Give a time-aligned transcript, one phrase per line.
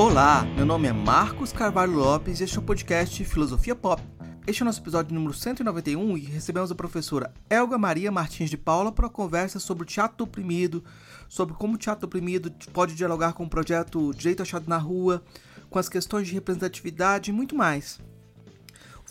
[0.00, 4.02] Olá, meu nome é Marcos Carvalho Lopes e este é o podcast Filosofia Pop.
[4.46, 8.56] Este é o nosso episódio número 191 e recebemos a professora Elga Maria Martins de
[8.56, 10.82] Paula para uma conversa sobre o teatro do oprimido,
[11.28, 15.22] sobre como o teatro do oprimido pode dialogar com o projeto Direito Achado na Rua,
[15.68, 18.00] com as questões de representatividade e muito mais.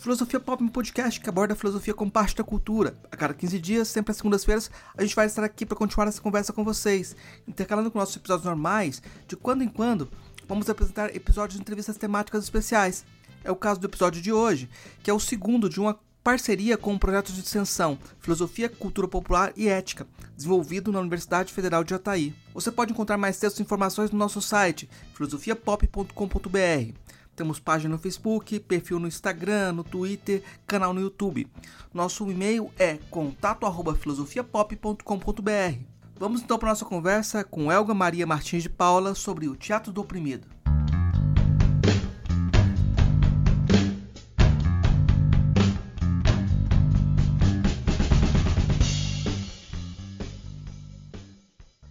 [0.00, 2.98] O Filosofia Pop é um podcast que aborda a filosofia como parte da cultura.
[3.12, 6.22] A cada 15 dias, sempre às segundas-feiras, a gente vai estar aqui para continuar essa
[6.22, 7.14] conversa com vocês,
[7.46, 10.10] intercalando com nossos episódios normais, de quando em quando
[10.50, 13.06] vamos apresentar episódios de entrevistas temáticas especiais.
[13.44, 14.68] É o caso do episódio de hoje,
[15.00, 19.06] que é o segundo de uma parceria com o um projeto de extensão Filosofia, Cultura
[19.06, 22.34] Popular e Ética, desenvolvido na Universidade Federal de Jataí.
[22.52, 26.94] Você pode encontrar mais textos e informações no nosso site filosofiapop.com.br.
[27.36, 31.46] Temos página no Facebook, perfil no Instagram, no Twitter, canal no YouTube.
[31.94, 35.89] Nosso e-mail é contato@filosofiapop.com.br.
[36.20, 40.02] Vamos então para nossa conversa com Elga Maria Martins de Paula sobre o Teatro do
[40.02, 40.46] Oprimido.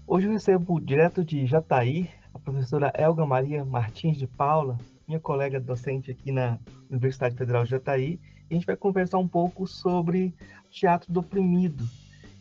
[0.06, 4.78] Hoje eu recebo direto de Jataí a professora Elga Maria Martins de Paula,
[5.08, 9.28] minha colega docente aqui na Universidade Federal de Jataí, e a gente vai conversar um
[9.28, 10.36] pouco sobre
[10.70, 11.84] teatro do oprimido.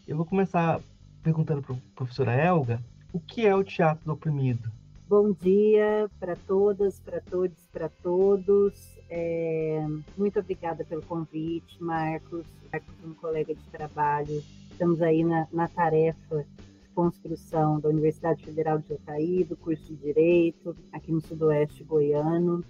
[0.06, 0.82] Eu vou começar
[1.22, 4.70] perguntando para a professora Elga o que é o teatro do oprimido.
[5.08, 8.74] Bom dia para todas, para todos, para todos.
[9.08, 9.86] É,
[10.18, 12.44] muito obrigada pelo convite, Marcos.
[12.70, 14.42] Marcos um colega de trabalho.
[14.70, 16.44] Estamos aí na, na tarefa
[16.82, 22.62] de construção da Universidade Federal de Jataí, do curso de Direito, aqui no sudoeste goiano,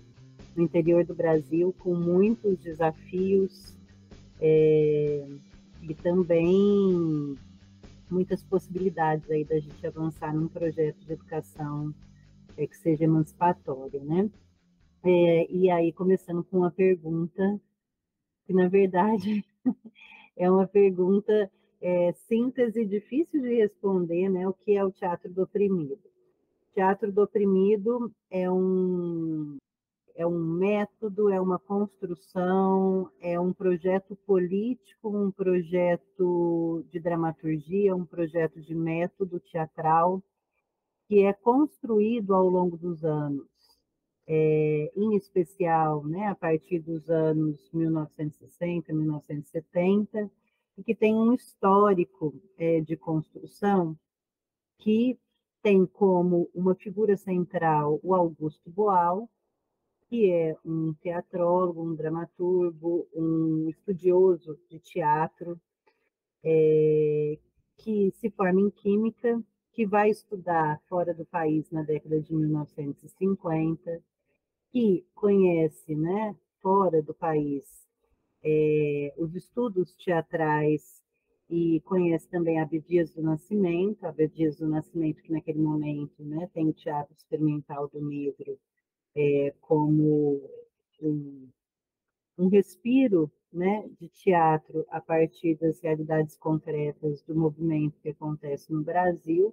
[0.54, 3.76] no interior do Brasil, com muitos desafios
[4.40, 5.26] é,
[5.82, 7.36] e também
[8.10, 11.94] muitas possibilidades aí da gente avançar num projeto de educação
[12.56, 14.30] é, que seja emancipatório, né?
[15.04, 17.60] É, e aí, começando com uma pergunta,
[18.44, 19.44] que na verdade
[20.36, 21.50] é uma pergunta
[21.80, 24.48] é, síntese difícil de responder, né?
[24.48, 25.98] O que é o teatro do oprimido?
[26.74, 29.58] Teatro do oprimido é um
[30.18, 38.04] é um método, é uma construção, é um projeto político, um projeto de dramaturgia, um
[38.04, 40.20] projeto de método teatral
[41.06, 43.46] que é construído ao longo dos anos,
[44.26, 50.28] é, em especial né, a partir dos anos 1960, 1970,
[50.76, 53.96] e que tem um histórico é, de construção
[54.78, 55.16] que
[55.62, 59.30] tem como uma figura central o Augusto Boal,
[60.08, 65.60] que é um teatrólogo, um dramaturgo, um estudioso de teatro,
[66.42, 67.38] é,
[67.76, 69.42] que se forma em Química,
[69.72, 74.02] que vai estudar fora do país na década de 1950,
[74.70, 77.86] que conhece, né, fora do país,
[78.42, 81.02] é, os estudos teatrais
[81.50, 86.48] e conhece também a Abdias do Nascimento, a Abdias do Nascimento que naquele momento né,
[86.52, 88.58] tem o Teatro Experimental do Negro
[89.18, 90.40] é, como
[91.02, 91.48] um,
[92.38, 98.84] um respiro né, de teatro a partir das realidades concretas do movimento que acontece no
[98.84, 99.52] Brasil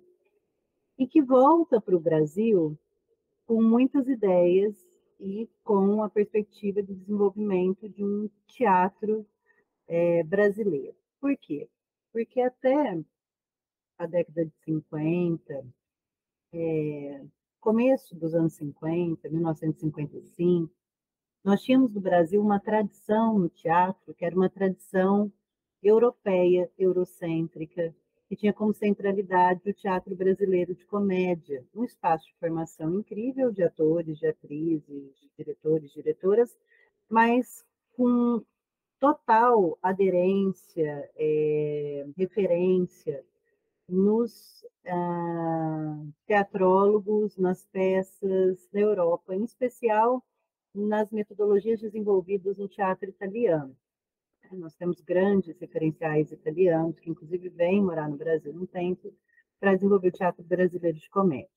[0.99, 2.77] e que volta para o Brasil
[3.47, 4.75] com muitas ideias
[5.19, 9.25] e com a perspectiva de desenvolvimento de um teatro
[9.87, 10.95] é, brasileiro.
[11.19, 11.67] Por quê?
[12.11, 13.01] Porque até
[13.97, 15.65] a década de 50,
[16.53, 17.21] é,
[17.65, 20.71] começo dos anos 50, 1955,
[21.43, 25.33] nós tínhamos no Brasil uma tradição no teatro, que era uma tradição
[25.81, 27.91] europeia, eurocêntrica,
[28.29, 33.63] que tinha como centralidade o teatro brasileiro de comédia, um espaço de formação incrível de
[33.63, 36.55] atores, de atrizes, de diretores, diretoras,
[37.09, 38.43] mas com
[38.99, 43.25] total aderência, é, referência
[43.87, 50.23] nos ah, teatrólogos, nas peças da Europa, em especial
[50.73, 53.75] nas metodologias desenvolvidas no teatro italiano.
[54.51, 59.13] Nós temos grandes referenciais italianos, que inclusive vêm morar no Brasil um tempo,
[59.59, 61.49] para desenvolver o teatro brasileiro de comédia.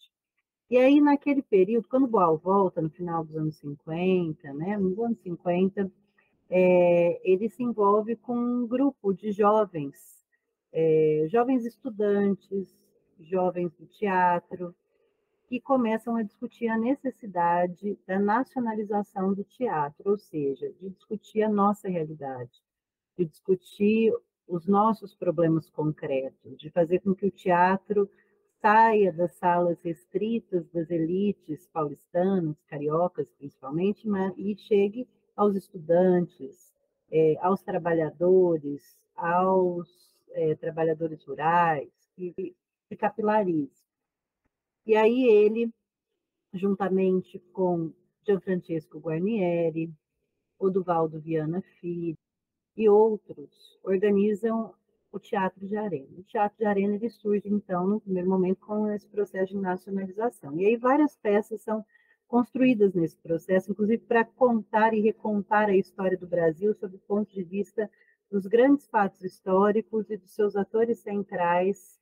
[0.70, 5.18] E aí, naquele período, quando Boal volta, no final dos anos 50, né, nos anos
[5.20, 5.90] 50,
[6.48, 10.17] é, ele se envolve com um grupo de jovens
[10.72, 12.76] é, jovens estudantes,
[13.20, 14.74] jovens do teatro,
[15.48, 21.48] que começam a discutir a necessidade da nacionalização do teatro, ou seja, de discutir a
[21.48, 22.62] nossa realidade,
[23.16, 24.12] de discutir
[24.46, 28.10] os nossos problemas concretos, de fazer com que o teatro
[28.60, 36.72] saia das salas restritas das elites paulistanas, cariocas principalmente, mas, e chegue aos estudantes,
[37.10, 42.54] é, aos trabalhadores, aos é, trabalhadores rurais, e
[42.88, 43.84] se capilarize.
[44.86, 45.70] E aí ele,
[46.52, 47.92] juntamente com
[48.26, 49.92] Gianfrancesco Guarnieri,
[50.58, 52.16] Oduvaldo Viana Filho
[52.76, 54.74] e outros, organizam
[55.10, 56.08] o Teatro de Arena.
[56.18, 60.58] O Teatro de Arena ele surge, então, no primeiro momento, com esse processo de nacionalização.
[60.58, 61.84] E aí várias peças são
[62.26, 67.32] construídas nesse processo, inclusive para contar e recontar a história do Brasil sob o ponto
[67.32, 67.90] de vista
[68.30, 71.98] dos grandes fatos históricos e dos seus atores centrais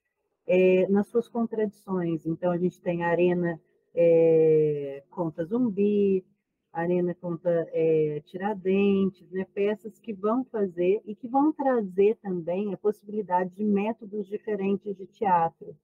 [0.46, 2.26] é, nas suas contradições.
[2.26, 3.60] Então, a gente tem a Arena
[3.94, 6.24] é, conta Zumbi,
[6.72, 12.76] Arena conta é, Tiradentes, né, peças que vão fazer e que vão trazer também a
[12.76, 15.74] possibilidade de métodos diferentes de teatro,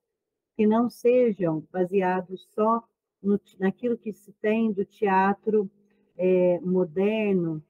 [0.54, 2.82] que não sejam baseados só
[3.22, 5.70] no, naquilo que se tem do teatro
[6.18, 7.62] é, moderno,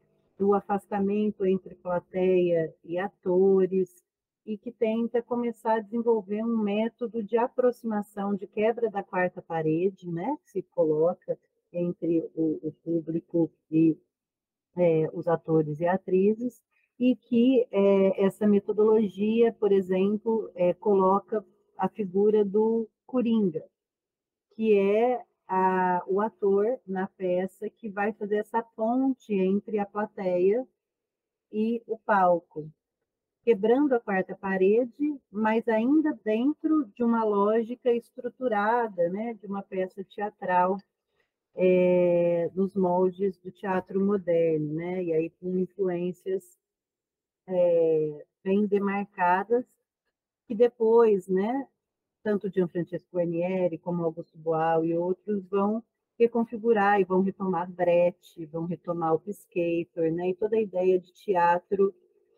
[0.42, 4.02] do afastamento entre plateia e atores,
[4.44, 10.10] e que tenta começar a desenvolver um método de aproximação, de quebra da quarta parede,
[10.10, 11.38] né, que se coloca
[11.72, 13.96] entre o, o público e
[14.76, 16.60] é, os atores e atrizes,
[16.98, 21.44] e que é, essa metodologia, por exemplo, é, coloca
[21.78, 23.64] a figura do Coringa,
[24.56, 30.66] que é a, o ator na peça que vai fazer essa ponte entre a plateia
[31.52, 32.70] e o palco,
[33.44, 40.04] quebrando a quarta parede, mas ainda dentro de uma lógica estruturada, né, de uma peça
[40.04, 40.78] teatral
[41.54, 46.58] é, nos moldes do teatro moderno, né, e aí com influências
[47.46, 49.66] é, bem demarcadas
[50.46, 51.66] que depois, né,
[52.22, 55.82] tanto Gianfrancesco Guarnieri como Augusto Boal e outros vão
[56.18, 60.30] reconfigurar e vão retomar Brecht, vão retomar o Piscator, né?
[60.30, 61.94] E toda a ideia de teatro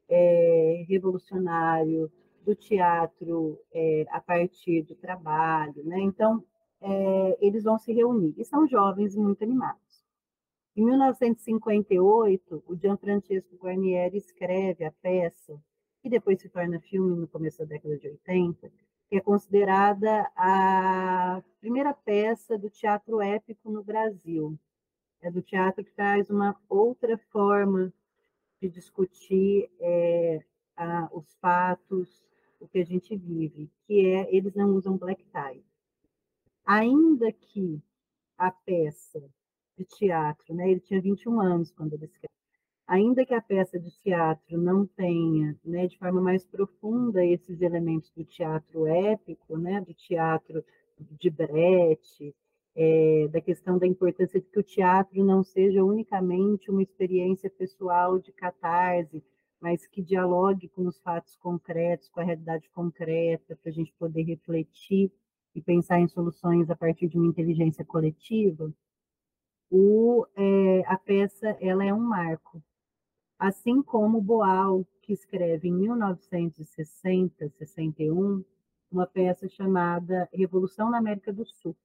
[0.09, 2.11] é, revolucionário,
[2.45, 6.01] do teatro é, a partir do trabalho, né?
[6.01, 6.45] Então,
[6.81, 8.35] é, eles vão se reunir.
[8.37, 9.83] E são jovens muito animados.
[10.77, 15.59] Em 1958, o Gianfrancesco Guarnieri escreve a peça,
[16.03, 18.71] que depois se torna filme no começo da década de 80,
[19.09, 24.59] que é considerada a primeira peça do teatro épico no Brasil.
[25.21, 27.93] É do teatro que traz uma outra forma
[28.61, 30.43] de discutir é,
[30.77, 32.25] a, os fatos,
[32.61, 35.65] o que a gente vive, que é eles não usam black tie.
[36.65, 37.83] Ainda que
[38.39, 39.23] a peça
[39.77, 42.31] de teatro, né, ele tinha 21 anos quando ele escreveu,
[42.87, 48.11] ainda que a peça de teatro não tenha, né, de forma mais profunda esses elementos
[48.11, 50.65] do teatro épico, né, do teatro
[50.99, 52.35] de Brecht,
[52.77, 58.19] é, da questão da importância de que o teatro não seja unicamente uma experiência pessoal
[58.19, 59.23] de catarse,
[59.61, 64.25] mas que dialogue com os fatos concretos, com a realidade concreta, para a gente poder
[64.25, 65.11] refletir
[65.55, 68.73] e pensar em soluções a partir de uma inteligência coletiva,
[69.71, 72.63] o, é, a peça ela é um marco
[73.47, 78.43] assim como Boal, que escreve em 1960, 61,
[78.91, 81.77] uma peça chamada Revolução na América do Sul,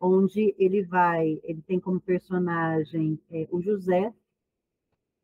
[0.00, 4.14] onde ele vai, ele tem como personagem é, o José,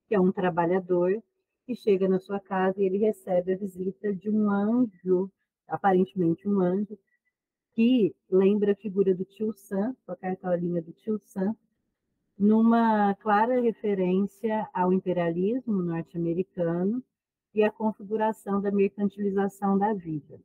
[0.06, 1.23] que é um trabalhador,
[1.64, 5.30] que chega na sua casa e ele recebe a visita de um anjo,
[5.66, 6.99] aparentemente um anjo,
[7.73, 11.56] que lembra a figura do tio Sam, a cartolinha do tio Sam,
[12.38, 17.02] numa clara referência ao imperialismo norte-americano
[17.54, 20.40] e à configuração da mercantilização da vida.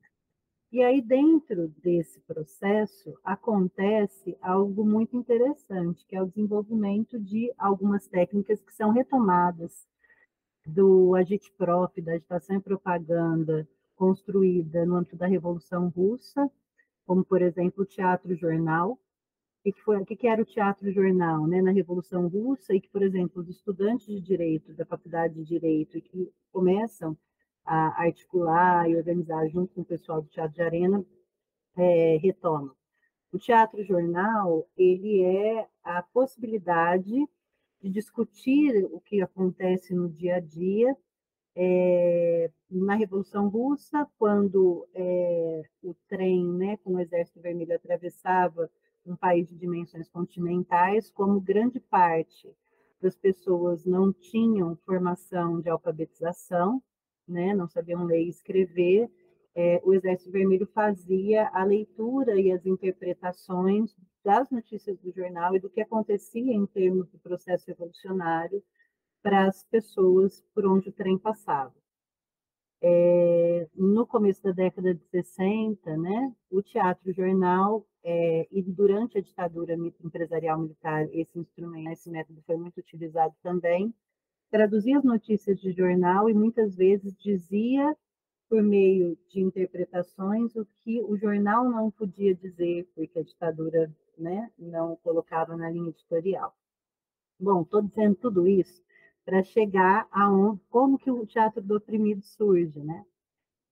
[0.72, 8.08] E aí, dentro desse processo, acontece algo muito interessante, que é o desenvolvimento de algumas
[8.08, 9.88] técnicas que são retomadas
[10.64, 16.50] do agitprop, da agitação e propaganda construída no âmbito da Revolução Russa,
[17.04, 19.00] como, por exemplo, o teatro-jornal,
[19.64, 22.90] que, que, foi, que, que era o teatro jornal né, na Revolução Russa e que,
[22.90, 27.18] por exemplo, os estudantes de direito, da faculdade de direito, que começam
[27.66, 31.06] a articular e organizar junto com o pessoal do Teatro de Arena,
[31.78, 32.76] é, retomam.
[33.32, 37.14] O teatro jornal, ele é a possibilidade
[37.82, 40.98] de discutir o que acontece no dia a dia
[41.56, 48.70] é, na Revolução Russa, quando é, o trem né, com o Exército Vermelho atravessava
[49.10, 52.54] um país de dimensões continentais, como grande parte
[53.02, 56.82] das pessoas não tinham formação de alfabetização,
[57.28, 59.10] né, não sabiam ler e escrever,
[59.56, 65.60] é, o Exército Vermelho fazia a leitura e as interpretações das notícias do jornal e
[65.60, 68.64] do que acontecia em termos do processo revolucionário
[69.22, 71.79] para as pessoas por onde o trem passava.
[72.82, 79.76] É, no começo da década de 60, né, o teatro-jornal, é, e durante a ditadura
[79.76, 83.94] empresarial militar, esse instrumento, esse método foi muito utilizado também,
[84.50, 87.96] traduzia as notícias de jornal e muitas vezes dizia,
[88.50, 94.50] por meio de interpretações, o que o jornal não podia dizer, porque a ditadura né,
[94.58, 96.56] não colocava na linha editorial.
[97.38, 98.82] Bom, estou dizendo tudo isso
[99.30, 103.06] para chegar a um, como que o teatro do oprimido surge, né?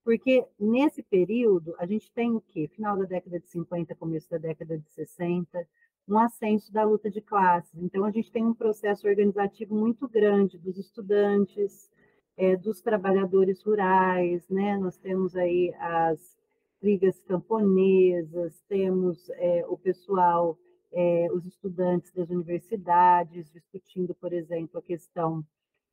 [0.04, 2.68] Porque nesse período a gente tem o quê?
[2.68, 5.68] Final da década de 50, começo da década de 60,
[6.08, 7.74] um ascenso da luta de classes.
[7.82, 11.90] Então a gente tem um processo organizativo muito grande dos estudantes,
[12.38, 14.78] é, dos trabalhadores rurais, né?
[14.78, 16.38] Nós temos aí as
[16.84, 20.56] ligas camponesas, temos é, o pessoal
[20.92, 25.46] é, os estudantes das universidades, discutindo, por exemplo, a questão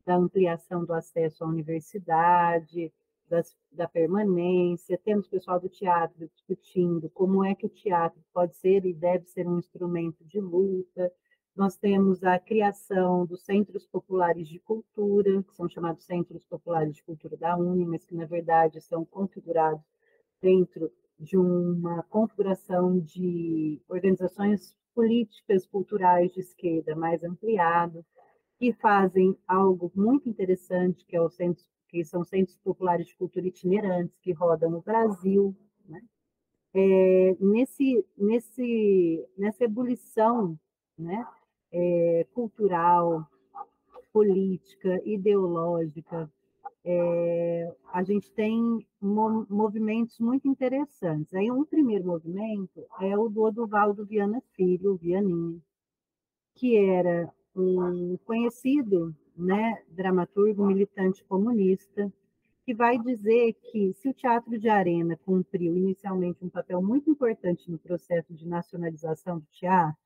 [0.05, 2.93] da ampliação do acesso à universidade,
[3.29, 8.85] das, da permanência, temos pessoal do teatro discutindo como é que o teatro pode ser
[8.85, 11.11] e deve ser um instrumento de luta,
[11.57, 17.03] nós temos a criação dos Centros Populares de Cultura, que são chamados Centros Populares de
[17.03, 19.85] Cultura da Uni, mas que, na verdade, são configurados
[20.43, 28.05] dentro de uma configuração de organizações políticas culturais de esquerda mais ampliado,
[28.59, 34.19] que fazem algo muito interessante, que, é centro, que são centros populares de cultura itinerantes,
[34.21, 35.55] que rodam no Brasil.
[35.89, 36.01] Né?
[36.73, 40.59] É, nesse, nesse, nessa ebulição
[40.99, 41.27] né,
[41.73, 43.29] é, cultural,
[44.13, 46.31] política, ideológica,
[46.85, 51.33] é, a gente tem movimentos muito interessantes.
[51.35, 55.63] Aí um primeiro movimento é o do Oduvaldo Viana Filho, o Vianinho,
[56.55, 62.13] que era um conhecido né, dramaturgo militante comunista,
[62.65, 67.71] que vai dizer que se o teatro de arena cumpriu inicialmente um papel muito importante
[67.71, 69.99] no processo de nacionalização do teatro,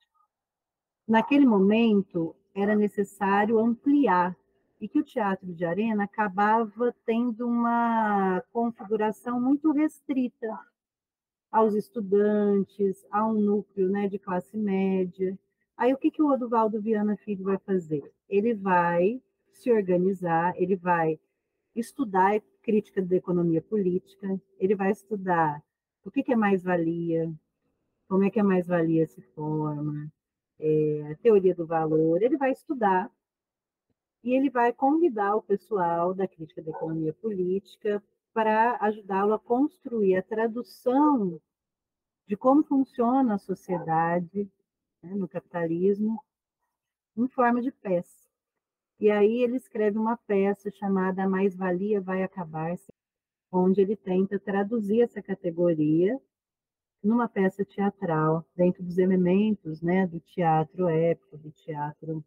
[1.07, 4.35] naquele momento era necessário ampliar
[4.79, 10.47] e que o teatro de arena acabava tendo uma configuração muito restrita
[11.51, 15.37] aos estudantes, a um núcleo né, de classe média.
[15.75, 18.03] Aí o que, que o Oduvaldo Viana Filho vai fazer?
[18.29, 19.21] Ele vai
[19.51, 21.19] se organizar, ele vai
[21.75, 25.61] estudar crítica da economia política, ele vai estudar
[26.05, 27.31] o que, que é mais-valia,
[28.07, 30.11] como é que a mais-valia se forma,
[30.59, 33.09] é, a teoria do valor, ele vai estudar
[34.23, 40.15] e ele vai convidar o pessoal da crítica da economia política para ajudá-lo a construir
[40.15, 41.41] a tradução
[42.27, 44.49] de como funciona a sociedade
[45.01, 46.23] né, no capitalismo
[47.17, 48.29] em forma de peça.
[48.99, 52.91] E aí ele escreve uma peça chamada Mais-Valia Vai Acabar-se,
[53.51, 56.19] onde ele tenta traduzir essa categoria
[57.01, 62.23] numa peça teatral, dentro dos elementos né, do teatro épico, do teatro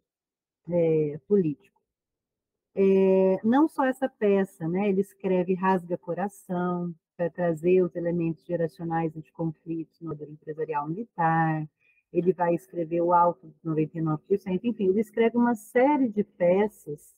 [0.67, 1.72] é, político.
[2.75, 4.89] É, não só essa peça, né?
[4.89, 11.67] Ele escreve Rasga Coração, para trazer os elementos geracionais de conflitos no modelo empresarial militar.
[12.11, 14.19] Ele vai escrever o Alto dos 99%.
[14.63, 17.15] Enfim, ele escreve uma série de peças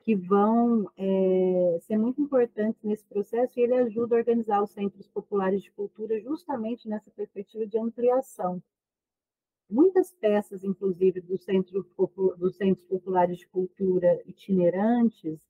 [0.00, 5.08] que vão é, ser muito importantes nesse processo e ele ajuda a organizar os centros
[5.08, 8.62] populares de cultura justamente nessa perspectiva de ampliação
[9.68, 11.86] muitas peças, inclusive, do centro,
[12.38, 15.40] dos Centros Populares de Cultura itinerantes,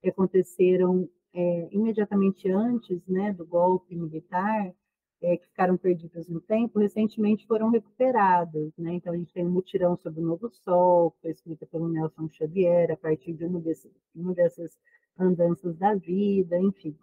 [0.00, 4.74] que aconteceram é, imediatamente antes né, do golpe militar,
[5.20, 8.72] é, que ficaram perdidas no tempo, recentemente foram recuperadas.
[8.76, 8.94] Né?
[8.94, 12.28] Então, a gente tem um mutirão sobre o Novo Sol, que foi escrita pelo Nelson
[12.28, 14.78] Xavier, a partir de uma, desse, uma dessas
[15.18, 16.96] andanças da vida, enfim.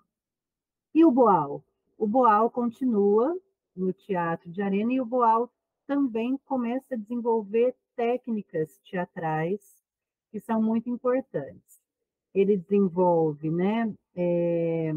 [0.94, 1.63] E o Boal?
[1.98, 3.36] O Boal continua
[3.75, 5.51] no Teatro de Arena, e o Boal
[5.88, 9.62] também começa a desenvolver técnicas teatrais
[10.32, 11.82] que são muito importantes.
[12.34, 14.94] Ele desenvolve né, é,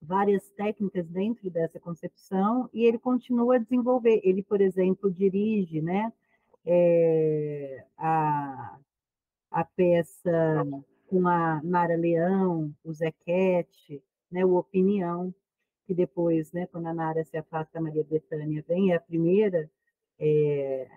[0.00, 4.20] várias técnicas dentro dessa concepção e ele continua a desenvolver.
[4.22, 6.12] Ele, por exemplo, dirige né,
[6.64, 8.78] é, a,
[9.50, 10.64] a peça
[11.08, 15.34] com a Nara Leão, o Zequete, né, o Opinião,
[15.86, 19.68] que depois, né, quando a Nara se afasta, a Maria Bethânia vem, é a primeira
[20.18, 20.88] é,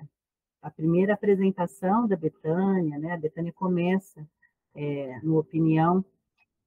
[0.62, 3.14] a primeira apresentação da Betânia, né?
[3.14, 4.28] A Betânia começa,
[4.76, 6.04] é, no Opinião,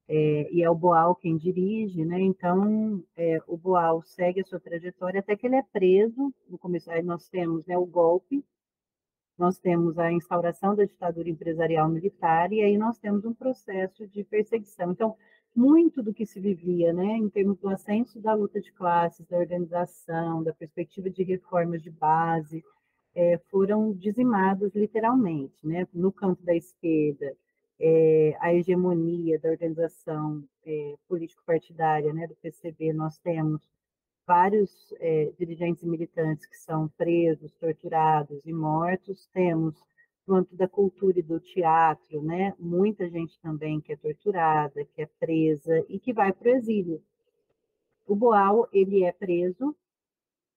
[0.09, 2.21] é, e é o Boal quem dirige, né?
[2.21, 3.03] Então,
[3.47, 6.35] o Boal segue a sua trajetória até que ele é preso.
[6.49, 8.45] No começo, aí nós temos né, o golpe,
[9.41, 14.23] nós temos a instauração da ditadura empresarial militar e aí nós temos um processo de
[14.23, 14.93] perseguição.
[14.93, 15.17] Então,
[15.55, 19.39] muito do que se vivia, né, em termos do ascenso da luta de classes, da
[19.39, 22.65] organização, da perspectiva de reformas de base,
[23.15, 27.35] é, foram dizimados literalmente, né, no campo da esquerda,
[27.81, 33.63] é, a hegemonia da organização é, político-partidária, né, do PCB, nós temos
[34.27, 39.75] vários é, dirigentes e militantes que são presos, torturados e mortos, temos
[40.31, 45.07] no da cultura e do teatro, né, muita gente também que é torturada, que é
[45.19, 47.03] presa e que vai para o exílio.
[48.07, 49.75] O Boal, ele é preso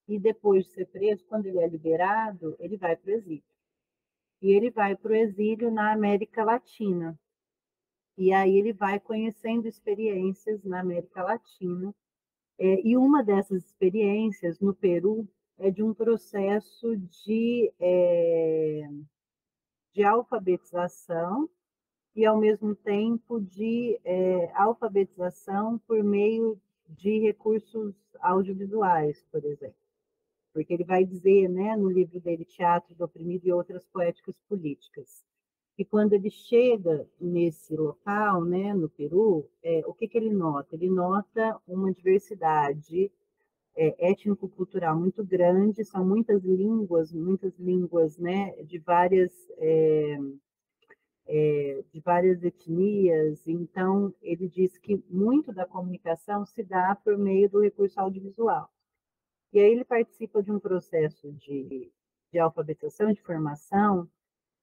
[0.08, 3.44] e depois de ser preso, quando ele é liberado, ele vai para o exílio.
[4.42, 7.18] E ele vai para o exílio na América Latina.
[8.18, 11.96] E aí ele vai conhecendo experiências na América Latina.
[12.60, 15.28] É, e uma dessas experiências no Peru
[15.58, 18.90] é de um processo de é,
[19.94, 21.50] de alfabetização
[22.16, 29.76] e, ao mesmo tempo, de é, alfabetização por meio de recursos audiovisuais, por exemplo.
[30.54, 35.24] Porque ele vai dizer, né, no livro dele, Teatro do Oprimido e Outras Poéticas Políticas,
[35.76, 40.76] que quando ele chega nesse local, né, no Peru, é, o que, que ele nota?
[40.76, 43.12] Ele nota uma diversidade
[43.76, 50.18] é, étnico-cultural muito grande, são muitas línguas, muitas línguas né, de, várias, é,
[51.26, 57.50] é, de várias etnias, então ele diz que muito da comunicação se dá por meio
[57.50, 58.70] do recurso audiovisual.
[59.52, 61.92] E aí ele participa de um processo de,
[62.32, 64.10] de alfabetização, de formação,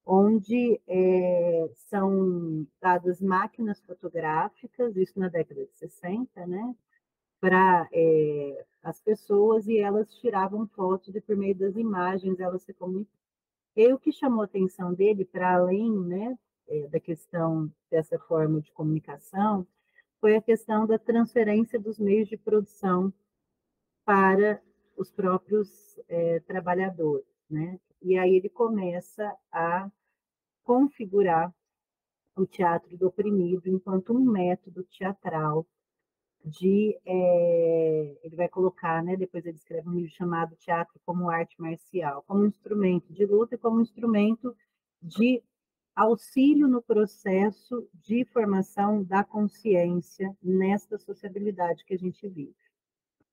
[0.05, 6.75] onde é, são dadas máquinas fotográficas, isso na década de 60, né,
[7.41, 12.75] para é, as pessoas e elas tiravam fotos e por meio das imagens elas se
[12.75, 13.21] comunicavam.
[13.77, 18.61] E o que chamou a atenção dele, para além né, é, da questão dessa forma
[18.61, 19.67] de comunicação,
[20.21, 23.13] foi a questão da transferência dos meios de produção
[24.05, 24.61] para
[24.97, 27.27] os próprios é, trabalhadores.
[27.49, 27.81] Né?
[28.03, 29.91] E aí ele começa a
[30.63, 31.55] configurar
[32.37, 35.67] o teatro do oprimido enquanto um método teatral
[36.45, 41.61] de é, ele vai colocar, né, depois ele escreve um livro chamado Teatro como Arte
[41.61, 44.57] Marcial, como instrumento de luta e como instrumento
[45.03, 45.43] de
[45.95, 52.55] auxílio no processo de formação da consciência nesta sociabilidade que a gente vive.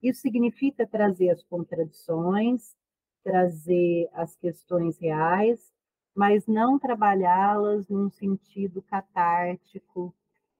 [0.02, 2.76] Isso significa trazer as contradições,
[3.24, 5.72] trazer as questões reais,
[6.14, 10.14] mas não trabalhá-las num sentido catártico,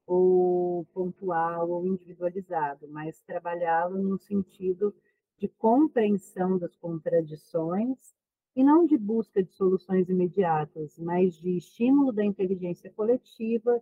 [0.08, 4.94] ou pontual ou individualizado, mas trabalhá-lo no sentido
[5.36, 8.14] de compreensão das contradições
[8.56, 13.80] e não de busca de soluções imediatas, mas de estímulo da inteligência coletiva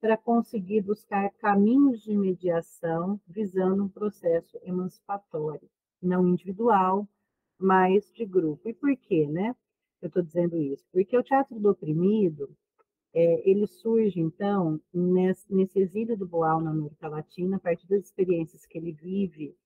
[0.00, 5.70] para conseguir buscar caminhos de mediação visando um processo emancipatório,
[6.02, 7.08] não individual,
[7.56, 8.68] mas de grupo.
[8.68, 9.54] E por quê, né?
[10.02, 10.84] Eu estou dizendo isso?
[10.92, 12.50] Porque o teatro do oprimido,
[13.18, 18.04] é, ele surge, então, nesse, nesse, exílio do Boal na América Latina, a partir das
[18.04, 19.56] experiências que ele vive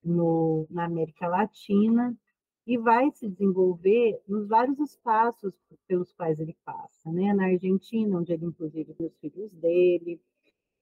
[0.00, 2.16] no, na América Latina,
[2.64, 5.52] e vai se desenvolver nos vários espaços
[5.88, 7.34] pelos quais ele passa, né?
[7.34, 10.20] Na Argentina, onde ele inclusive tem os filhos dele,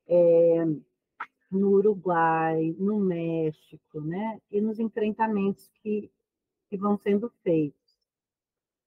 [0.06, 0.66] é,
[1.50, 4.38] no Uruguai, no México, né?
[4.50, 6.10] E nos enfrentamentos que,
[6.68, 7.87] que vão sendo feitos.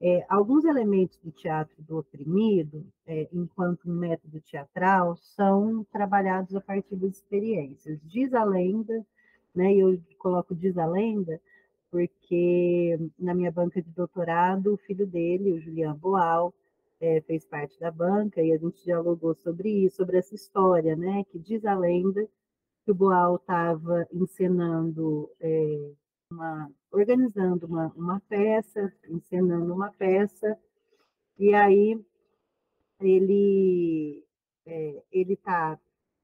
[0.04, 6.96] É, alguns elementos do teatro do oprimido, é, enquanto método teatral, são trabalhados a partir
[6.96, 8.00] das experiências.
[8.04, 9.06] Diz a lenda,
[9.54, 11.40] né, eu coloco diz a lenda,
[11.92, 16.52] porque na minha banca de doutorado, o filho dele, o Julian Boal,
[17.00, 21.24] é, fez parte da banca e a gente dialogou sobre isso, sobre essa história, né,
[21.32, 22.28] que diz a lenda
[22.86, 25.92] que o Boal estava encenando é,
[26.32, 30.58] uma, organizando uma, uma peça, encenando uma peça,
[31.38, 32.00] e aí
[33.00, 34.24] ele
[34.66, 35.80] é, ele está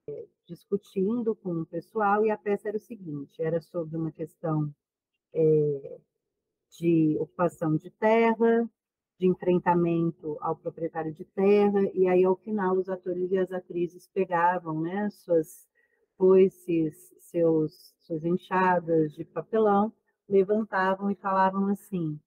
[0.09, 4.73] é, discutindo com o pessoal e a peça era o seguinte, era sobre uma questão
[5.33, 5.99] é,
[6.79, 8.69] de ocupação de terra,
[9.19, 14.07] de enfrentamento ao proprietário de terra, e aí ao final os atores e as atrizes
[14.13, 15.67] pegavam né, suas
[16.17, 19.93] foices, seus, suas enxadas de papelão,
[20.27, 22.19] levantavam e falavam assim: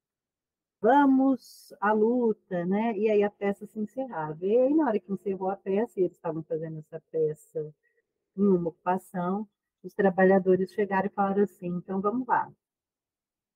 [0.81, 2.97] vamos à luta, né?
[2.97, 4.45] E aí a peça se encerrava.
[4.45, 7.73] E aí, na hora que encerrou a peça, e eles estavam fazendo essa peça
[8.37, 9.47] em uma ocupação,
[9.83, 12.51] os trabalhadores chegaram e falaram assim: então vamos lá.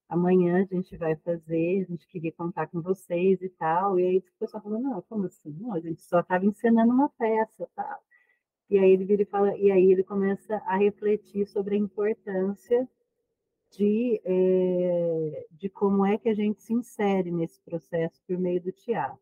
[0.08, 4.00] Amanhã a gente vai fazer, a gente queria contar com vocês e tal.
[4.00, 5.52] E aí o pessoal falou: não, como assim?
[5.60, 8.04] Não, a gente só estava encenando uma peça tal.
[8.70, 12.88] E aí ele vira e fala, e aí ele começa a refletir sobre a importância
[13.72, 18.72] de, é, de como é que a gente se insere nesse processo por meio do
[18.72, 19.20] teatro.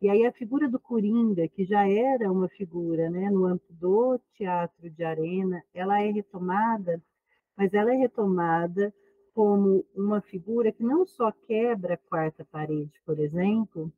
[0.00, 4.18] E aí a figura do Coringa, que já era uma figura né, no âmbito do
[4.34, 7.02] teatro de arena, ela é retomada,
[7.56, 8.92] mas ela é retomada
[9.32, 13.92] como uma figura que não só quebra a quarta parede, por exemplo,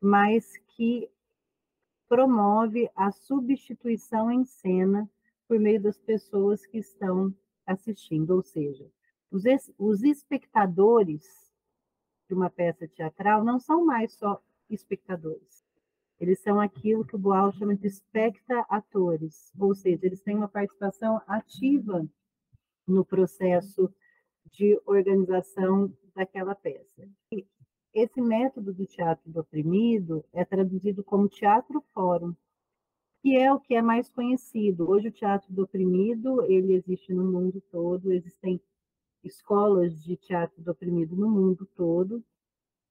[0.00, 1.08] mas que
[2.12, 5.08] promove a substituição em cena
[5.48, 7.34] por meio das pessoas que estão
[7.66, 8.86] assistindo, ou seja,
[9.30, 9.44] os,
[9.78, 11.24] os espectadores
[12.28, 15.64] de uma peça teatral não são mais só espectadores.
[16.20, 21.18] Eles são aquilo que o Boal chama de especta-atores, ou seja, eles têm uma participação
[21.26, 22.06] ativa
[22.86, 23.90] no processo
[24.50, 27.08] de organização daquela peça.
[27.32, 27.46] E
[27.94, 32.34] esse método do teatro do oprimido é traduzido como teatro fórum,
[33.20, 34.88] que é o que é mais conhecido.
[34.90, 38.60] Hoje o teatro do oprimido, ele existe no mundo todo, existem
[39.22, 42.24] escolas de teatro do oprimido no mundo todo,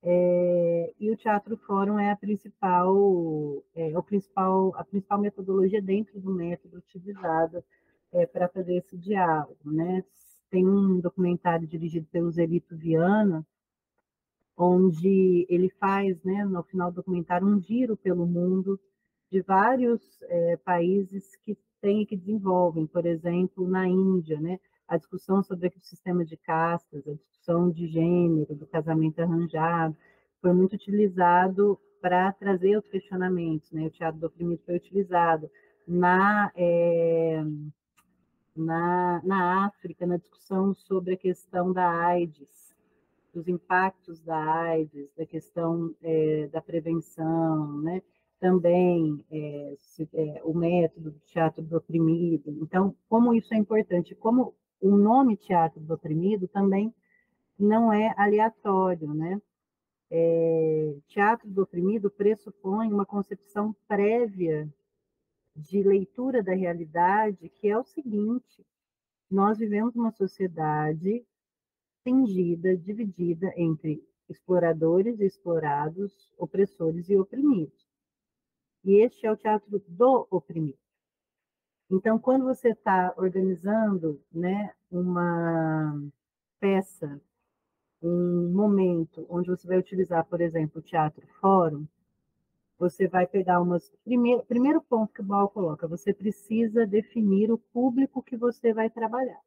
[0.03, 6.19] é, e o teatro fórum é a principal, é, o principal, a principal metodologia dentro
[6.19, 7.63] do método utilizado
[8.11, 10.03] é, para fazer esse diálogo, né?
[10.49, 13.45] Tem um documentário dirigido pelo Zelito Viana,
[14.61, 18.79] onde ele faz, né, no final do documentário, um giro pelo mundo
[19.31, 24.97] de vários é, países que têm e que desenvolvem, por exemplo, na Índia, né, a
[24.97, 29.97] discussão sobre o sistema de castas, a discussão de gênero, do casamento arranjado,
[30.41, 35.49] foi muito utilizado para trazer os questionamentos, né, o teatro do oprimido foi utilizado
[35.87, 37.43] na, é,
[38.55, 42.70] na, na África, na discussão sobre a questão da AIDS,
[43.33, 48.01] dos impactos da AIDS, da questão é, da prevenção, né?
[48.41, 52.49] também é, se, é, o método do teatro do oprimido.
[52.59, 56.91] Então, como isso é importante, como o nome teatro do oprimido também
[57.57, 59.39] não é aleatório, né?
[60.09, 64.67] É, teatro do oprimido pressupõe uma concepção prévia
[65.55, 68.65] de leitura da realidade, que é o seguinte:
[69.29, 71.23] nós vivemos uma sociedade
[72.03, 77.87] cingida, dividida entre exploradores e explorados, opressores e oprimidos.
[78.83, 80.79] E este é o teatro do oprimido.
[81.89, 86.09] Então, quando você está organizando né, uma
[86.59, 87.21] peça,
[88.01, 91.85] um momento onde você vai utilizar, por exemplo, o teatro fórum,
[92.79, 93.93] você vai pegar umas.
[94.03, 98.89] Primeiro, primeiro ponto que o Bal coloca, você precisa definir o público que você vai
[98.89, 99.39] trabalhar.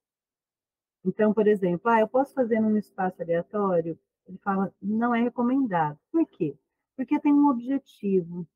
[1.04, 3.98] Então, por exemplo, ah, eu posso fazer num espaço aleatório?
[4.26, 5.98] Ele fala, não é recomendado.
[6.10, 6.56] Por quê?
[6.96, 8.46] Porque tem um objetivo,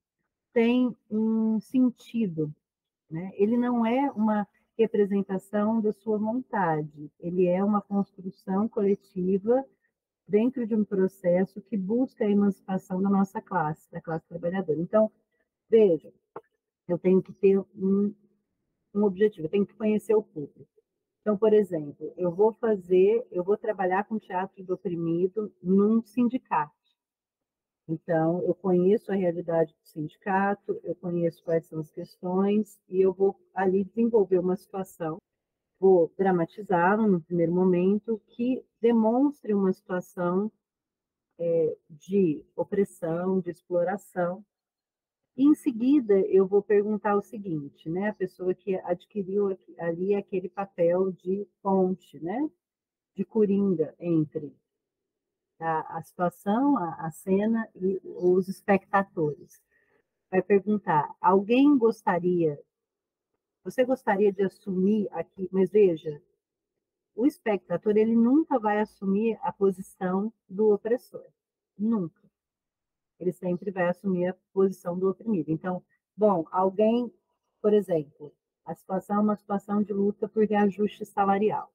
[0.52, 2.54] tem um sentido.
[3.10, 3.30] Né?
[3.34, 4.46] Ele não é uma
[4.78, 9.64] representação da sua vontade, ele é uma construção coletiva
[10.26, 14.78] dentro de um processo que busca a emancipação da nossa classe, da classe trabalhadora.
[14.78, 15.10] Então,
[15.68, 16.12] veja,
[16.86, 18.14] eu tenho que ter um,
[18.94, 20.77] um objetivo, eu tenho que conhecer o público.
[21.28, 26.72] Então, por exemplo, eu vou fazer, eu vou trabalhar com teatro do oprimido num sindicato.
[27.86, 33.12] Então, eu conheço a realidade do sindicato, eu conheço quais são as questões e eu
[33.12, 35.18] vou ali desenvolver uma situação,
[35.78, 40.50] vou dramatizá-la no primeiro momento, que demonstre uma situação
[41.38, 44.42] é, de opressão, de exploração,
[45.38, 48.08] em seguida, eu vou perguntar o seguinte, né?
[48.08, 52.50] A pessoa que adquiriu ali aquele papel de ponte, né?
[53.14, 54.52] De coringa entre
[55.60, 59.62] a, a situação, a, a cena e os espectadores.
[60.28, 62.60] Vai perguntar: alguém gostaria?
[63.62, 65.48] Você gostaria de assumir aqui?
[65.52, 66.20] Mas veja,
[67.14, 71.26] o espectador ele nunca vai assumir a posição do opressor,
[71.78, 72.27] nunca
[73.18, 75.50] ele sempre vai assumir a posição do oprimido.
[75.50, 75.82] Então,
[76.16, 77.12] bom, alguém,
[77.60, 81.72] por exemplo, a situação é uma situação de luta por reajuste salarial.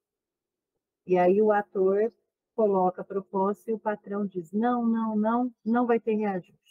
[1.06, 2.12] E aí o ator
[2.54, 6.64] coloca a proposta e o patrão diz: não, não, não, não vai ter reajuste.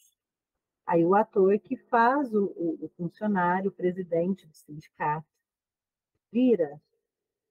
[0.85, 5.27] Aí o ator que faz o, o, funcionário, o presidente do sindicato,
[6.31, 6.81] vira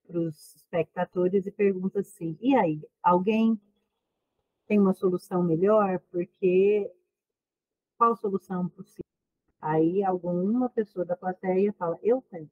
[0.05, 3.59] para os espectadores e pergunta assim: e aí, alguém
[4.67, 5.99] tem uma solução melhor?
[6.11, 6.91] Porque
[7.97, 9.03] qual solução possível?
[9.61, 12.49] Aí alguma pessoa da plateia fala, eu tenho.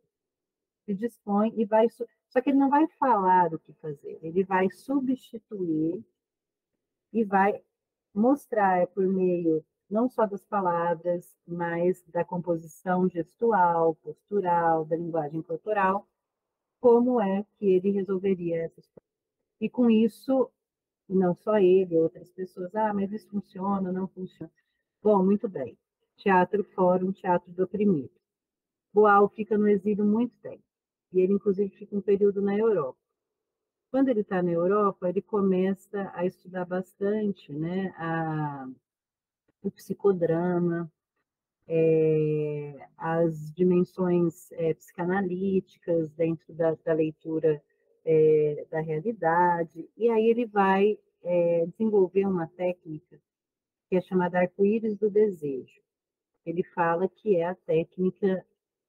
[0.85, 1.87] se dispõe e vai.
[2.29, 6.03] Só que ele não vai falar o que fazer, ele vai substituir
[7.13, 7.61] e vai
[8.13, 16.07] mostrar por meio não só das palavras, mas da composição gestual, postural, da linguagem corporal,
[16.79, 19.11] como é que ele resolveria essas coisas.
[19.59, 20.49] E com isso,
[21.09, 24.51] não só ele, outras pessoas, ah, mas isso funciona, não funciona.
[25.03, 25.75] Bom, muito bem.
[26.17, 28.11] Teatro Fórum, Teatro do Oprimido.
[28.93, 30.63] Boal fica no exílio muito tempo.
[31.11, 32.99] E ele, inclusive, fica um período na Europa.
[33.89, 38.69] Quando ele está na Europa, ele começa a estudar bastante né, a,
[39.63, 40.91] o psicodrama,
[41.67, 47.61] é, as dimensões é, psicanalíticas dentro da, da leitura
[48.05, 50.97] é, da realidade, e aí ele vai
[51.67, 53.19] desenvolver uma técnica
[53.91, 55.81] que é chamada arco-íris do desejo.
[56.45, 58.41] Ele fala que é a técnica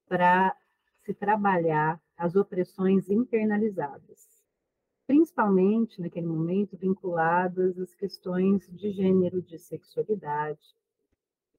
[0.06, 0.56] para
[1.04, 4.28] se trabalhar as opressões internalizadas,
[5.04, 10.62] principalmente naquele momento vinculadas às questões de gênero, de sexualidade.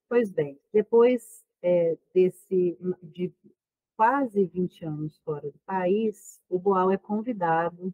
[0.07, 3.29] Pois bem, depois é, desse de
[3.97, 7.93] quase 20 anos fora do país, o Boal é convidado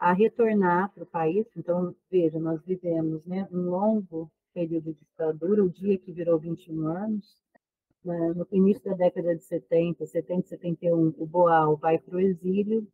[0.00, 1.46] a retornar para o país.
[1.56, 6.88] Então, veja, nós vivemos né, um longo período de ditadura, o dia que virou 21
[6.88, 7.40] anos,
[8.04, 12.84] né, no início da década de 70, 70, 71, o Boal vai para o exílio,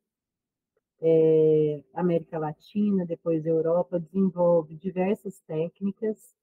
[1.00, 6.34] é, América Latina, depois Europa, desenvolve diversas técnicas,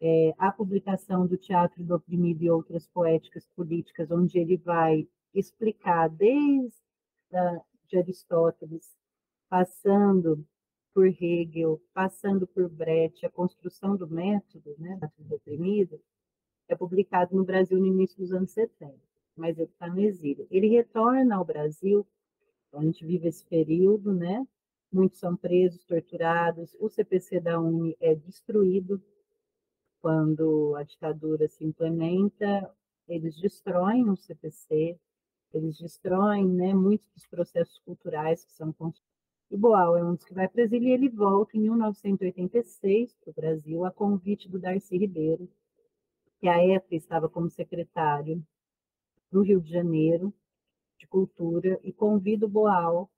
[0.00, 6.08] é, a publicação do Teatro do Oprimido e outras poéticas políticas, onde ele vai explicar
[6.08, 6.72] desde
[7.32, 8.96] a, de Aristóteles,
[9.48, 10.46] passando
[10.94, 16.00] por Hegel, passando por Brecht, a construção do método, né, do oprimido,
[16.68, 18.94] é publicado no Brasil no início dos anos 70,
[19.36, 20.46] mas ele está no exílio.
[20.50, 22.06] Ele retorna ao Brasil,
[22.68, 24.46] então a gente vive esse período, né?
[24.90, 26.76] Muitos são presos, torturados.
[26.78, 29.02] O CPC da UNE é destruído
[30.00, 32.70] quando a ditadura se implementa.
[33.08, 34.98] Eles destroem o CPC,
[35.52, 38.72] eles destroem né, muitos dos processos culturais que são
[39.52, 43.14] E Boal é um dos que vai para o exílio e ele volta em 1986
[43.16, 45.46] para o Brasil a convite do Darcy Ribeiro,
[46.40, 48.42] que à época estava como secretário
[49.30, 50.32] no Rio de Janeiro
[50.98, 53.10] de Cultura, e convido o Boal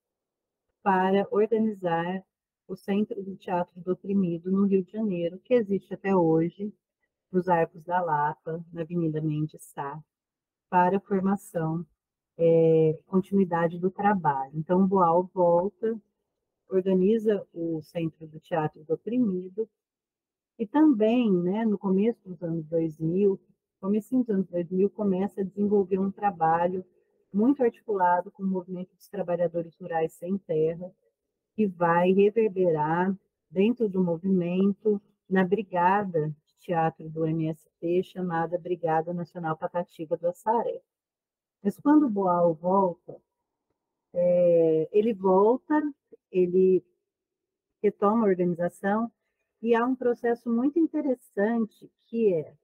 [0.82, 2.24] para organizar
[2.66, 6.74] o Centro do Teatro do Oprimido no Rio de Janeiro, que existe até hoje,
[7.30, 10.02] nos Arcos da Lapa, na Avenida Mendes Sá,
[10.68, 11.86] para formação,
[12.36, 14.50] é, continuidade do trabalho.
[14.54, 15.96] Então, o Boal volta,
[16.68, 19.68] organiza o Centro do Teatro do Oprimido,
[20.58, 23.40] e também, né, no começo dos anos 2000,
[23.80, 26.84] começo dos anos 2000, começa a desenvolver um trabalho
[27.32, 30.90] muito articulado com o movimento dos trabalhadores rurais sem terra,
[31.54, 33.14] que vai reverberar
[33.50, 40.80] dentro do movimento na brigada de teatro do MST, chamada Brigada Nacional Patativa do Assaré.
[41.62, 43.20] Mas quando Boal volta,
[44.12, 45.82] é, ele volta,
[46.34, 46.84] ele
[47.82, 49.10] retoma a organização,
[49.62, 52.54] e há um processo muito interessante que é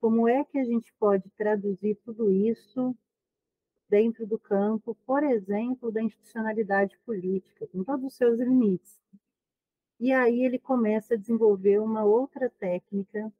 [0.00, 2.96] como é que a gente pode traduzir tudo isso
[3.88, 9.00] dentro do campo, por exemplo, da institucionalidade política, com todos os seus limites.
[10.00, 13.32] E aí ele começa a desenvolver uma outra técnica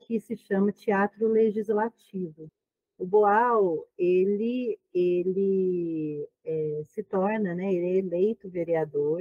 [0.00, 2.50] que se chama teatro legislativo.
[2.98, 9.20] O Boal, ele, ele é, se torna, né, ele é eleito vereador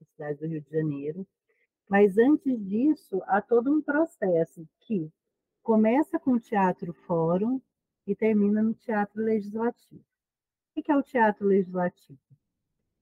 [0.00, 1.26] da cidade do Rio de Janeiro,
[1.88, 5.10] mas antes disso, há todo um processo que
[5.62, 7.60] começa com o Teatro Fórum
[8.06, 10.04] e termina no Teatro Legislativo.
[10.76, 12.18] O que é o Teatro Legislativo?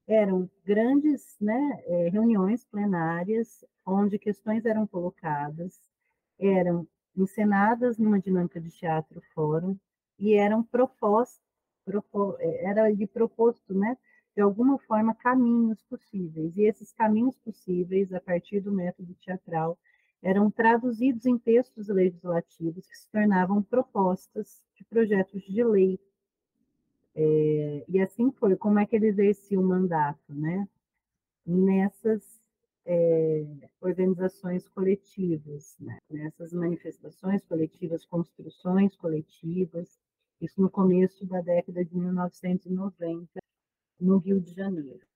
[0.07, 5.81] Eram grandes né, é, reuniões plenárias onde questões eram colocadas,
[6.39, 9.77] eram encenadas numa dinâmica de teatro fórum
[10.19, 11.41] e eram propostas,
[12.39, 13.97] é, era de proposto, né,
[14.35, 16.57] de alguma forma, caminhos possíveis.
[16.57, 19.79] E esses caminhos possíveis, a partir do método teatral,
[20.23, 25.99] eram traduzidos em textos legislativos que se tornavam propostas de projetos de lei.
[27.15, 28.57] É, e assim foi.
[28.57, 30.33] Como é que ele exercia o mandato?
[30.33, 30.67] Né?
[31.45, 32.42] Nessas
[32.85, 33.45] é,
[33.81, 35.99] organizações coletivas, né?
[36.11, 39.99] nessas manifestações coletivas, construções coletivas,
[40.41, 43.41] isso no começo da década de 1990,
[44.01, 45.07] no Rio de Janeiro.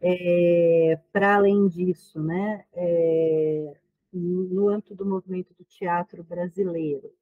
[0.00, 3.76] É, Para além disso, né, é,
[4.12, 7.12] no âmbito do movimento do teatro brasileiro,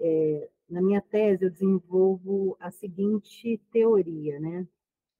[0.00, 4.66] é, na minha tese, eu desenvolvo a seguinte teoria, né?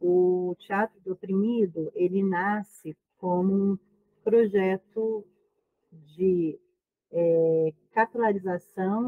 [0.00, 3.78] O teatro do oprimido, ele nasce como um
[4.24, 5.26] projeto
[5.92, 6.58] de
[7.10, 7.72] é,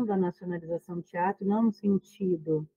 [0.07, 2.69] da nacionalização do teatro, não no sentido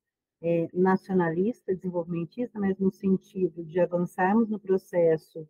[0.41, 5.47] é, nacionalista, desenvolvimentista, mas no sentido de avançarmos no processo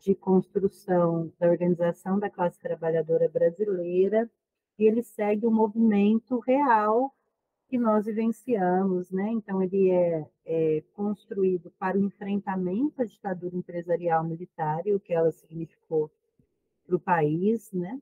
[0.00, 4.30] de construção da organização da classe trabalhadora brasileira,
[4.78, 7.14] e ele segue o um movimento real
[7.68, 9.30] que nós vivenciamos, né?
[9.30, 15.12] Então, ele é, é construído para o enfrentamento à ditadura empresarial militar e o que
[15.12, 16.10] ela significou
[16.86, 17.98] para o país, né?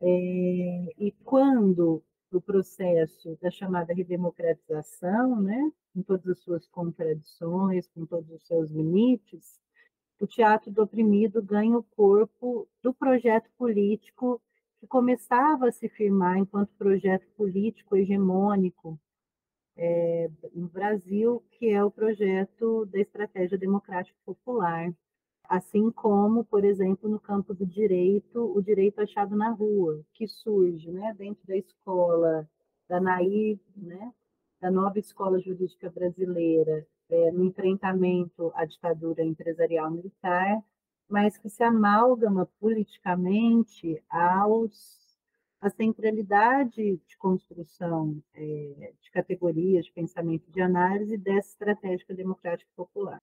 [0.00, 8.06] É, e quando o processo da chamada redemocratização, né, com todas as suas contradições, com
[8.06, 9.60] todos os seus limites,
[10.18, 14.40] o teatro do oprimido ganha o corpo do projeto político
[14.78, 18.98] que começava a se firmar enquanto projeto político hegemônico
[19.76, 24.92] é, no Brasil, que é o projeto da Estratégia Democrática Popular,
[25.48, 30.90] assim como, por exemplo, no campo do direito, o direito achado na rua, que surge
[30.90, 32.48] né, dentro da escola
[32.88, 34.12] da NAI, né,
[34.60, 40.62] da nova escola jurídica brasileira, é, no enfrentamento à ditadura empresarial militar,
[41.08, 45.01] mas que se amalgama politicamente aos
[45.62, 53.22] a centralidade de construção é, de categorias de pensamento de análise dessa estratégia democrática popular.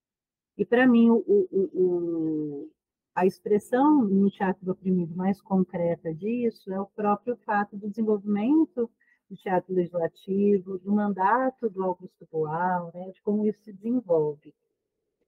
[0.58, 2.71] E, para mim, o, o, o,
[3.13, 8.89] a expressão no teatro do oprimido mais concreta disso é o próprio fato do desenvolvimento
[9.30, 14.56] do teatro legislativo, do mandato do Augusto Boal, né, de como isso se desenvolve,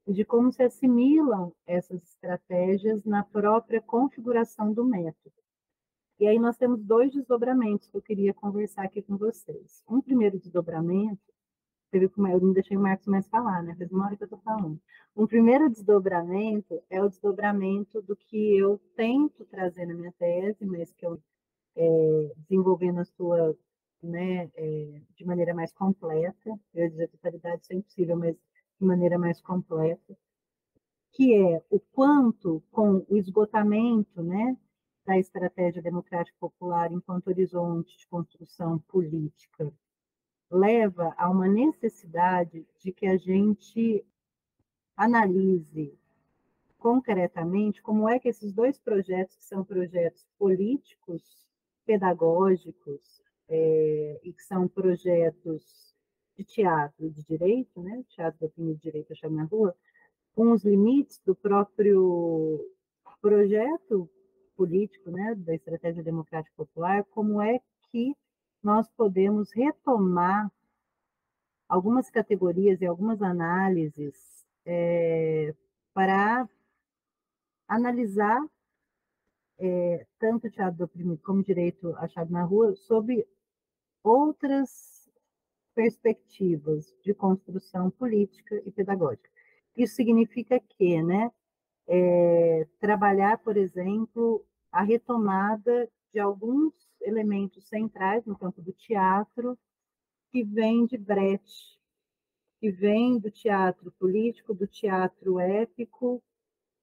[0.08, 5.36] e de como se assimilam essas estratégias na própria configuração do método.
[6.22, 9.84] E aí nós temos dois desdobramentos que eu queria conversar aqui com vocês.
[9.90, 11.20] Um primeiro desdobramento
[12.14, 13.76] como eu não deixei o Marcos mais falar, né?
[13.76, 14.80] Fez uma hora que eu estou falando.
[15.16, 20.94] Um primeiro desdobramento é o desdobramento do que eu tento trazer na minha tese, mas
[20.94, 21.20] que eu
[21.76, 23.58] é, desenvolvi na sua,
[24.02, 26.60] né, é, de maneira mais completa.
[26.74, 28.36] Eu ia dizer totalidade, isso é impossível, mas
[28.80, 30.18] de maneira mais completa,
[31.12, 34.56] que é o quanto, com o esgotamento, né,
[35.06, 39.72] da estratégia democrática popular enquanto horizonte de construção política
[40.50, 44.06] leva a uma necessidade de que a gente
[44.96, 45.98] analise
[46.78, 51.48] concretamente como é que esses dois projetos, que são projetos políticos,
[51.86, 55.94] pedagógicos, é, e que são projetos
[56.38, 58.04] de teatro de direito, né?
[58.10, 59.76] teatro da opinião de direito, a minha rua,
[60.34, 62.66] com os limites do próprio
[63.22, 64.10] projeto
[64.62, 68.16] político, né, da estratégia democrática popular, como é que
[68.62, 70.52] nós podemos retomar
[71.68, 75.56] algumas categorias e algumas análises é,
[75.96, 76.48] para
[77.68, 78.40] analisar
[79.58, 83.26] é, tanto o teatro do oprimido como o direito achado na rua sob
[84.04, 85.10] outras
[85.74, 89.28] perspectivas de construção política e pedagógica.
[89.76, 91.32] Isso significa que, né,
[91.88, 99.58] é, trabalhar, por exemplo, a retomada de alguns elementos centrais no campo do teatro,
[100.32, 101.80] que vem de Brecht,
[102.60, 106.24] que vem do teatro político, do teatro épico,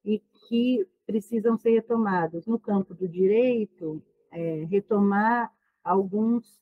[0.04, 2.46] e que precisam ser retomados.
[2.46, 6.60] No campo do direito, é, retomar alguns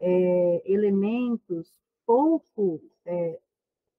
[0.00, 3.38] é, elementos pouco é,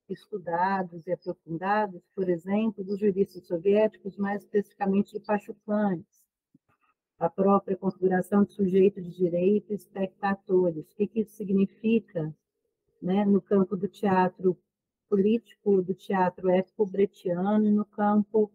[0.09, 6.18] estudados e aprofundados, por exemplo, dos juristas soviéticos, mais especificamente de Pachucanes,
[7.19, 10.89] a própria configuração de sujeito de direito e espectadores.
[10.91, 12.33] O que, que isso significa
[13.01, 14.57] né, no campo do teatro
[15.09, 18.51] político, do teatro épico-bretiano e no campo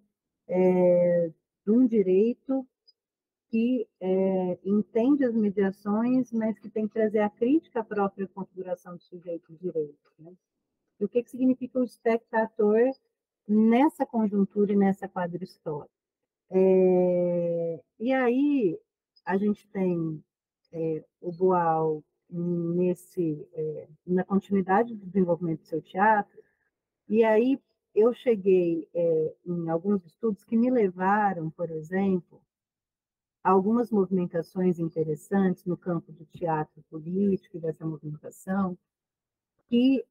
[0.48, 1.31] é,
[1.64, 2.66] de um direito
[3.50, 8.96] que é, entende as mediações, mas que tem que trazer a crítica à própria configuração
[8.96, 10.10] do sujeito de direito.
[10.19, 10.33] Né?
[10.98, 12.90] E o que, que significa o espectador
[13.46, 16.04] nessa conjuntura e nessa quadra histórica?
[16.50, 18.78] É, e aí
[19.24, 20.22] a gente tem
[20.72, 26.42] é, o Boal nesse é, na continuidade do desenvolvimento do seu teatro,
[27.08, 27.60] e aí
[27.94, 28.88] eu cheguei
[29.46, 32.42] em alguns estudos que me levaram, por exemplo,
[33.42, 38.76] a algumas movimentações interessantes no campo do teatro político e dessa movimentação,
[39.68, 40.04] que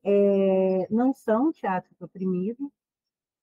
[0.90, 2.72] não são teatro oprimido,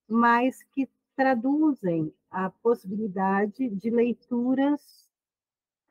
[0.09, 5.11] mas que traduzem a possibilidade de leituras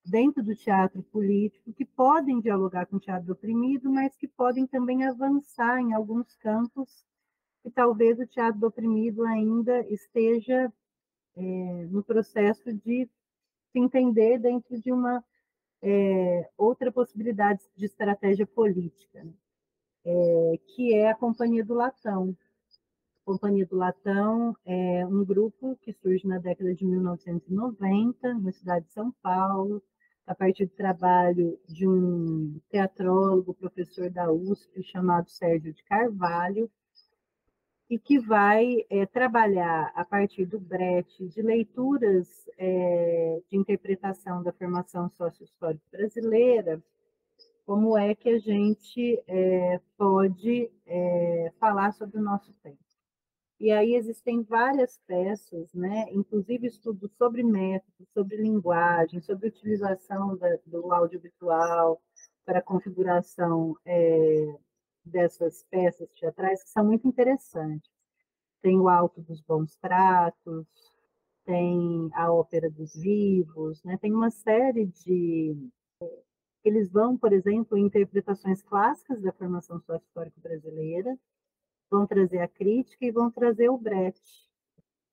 [0.06, 5.04] dentro do teatro político que podem dialogar com o teatro oprimido, mas que podem também
[5.04, 7.06] avançar em alguns campos
[7.62, 10.72] que talvez o teatro oprimido ainda esteja
[11.36, 11.42] é,
[11.88, 13.10] no processo de
[13.72, 15.24] se entender dentro de uma
[15.82, 19.26] é, outra possibilidade de estratégia política,
[20.06, 22.36] é, que é a Companhia do Latão.
[23.30, 28.92] Companhia do Latão é um grupo que surge na década de 1990, na cidade de
[28.92, 29.84] São Paulo,
[30.26, 36.72] a partir do trabalho de um teatrólogo, professor da USP, chamado Sérgio de Carvalho,
[37.88, 44.52] e que vai é, trabalhar a partir do Brecht de leituras é, de interpretação da
[44.52, 46.82] formação sócio-histórica brasileira,
[47.64, 50.72] como é que a gente é, pode
[51.60, 52.89] falar sobre o nosso tempo.
[53.60, 56.06] E aí existem várias peças, né?
[56.12, 62.02] inclusive estudos sobre método, sobre linguagem, sobre utilização da, do audiovisual
[62.46, 63.76] para configuração
[65.04, 67.92] dessas peças teatrais que são muito interessantes.
[68.62, 70.66] Tem o Alto dos Bons Tratos,
[71.46, 73.98] tem a Ópera dos Vivos, né?
[73.98, 75.70] tem uma série de.
[76.64, 81.18] Eles vão, por exemplo, em interpretações clássicas da formação sócio-histórica brasileira,
[81.90, 84.50] vão trazer a crítica e vão trazer o Brecht.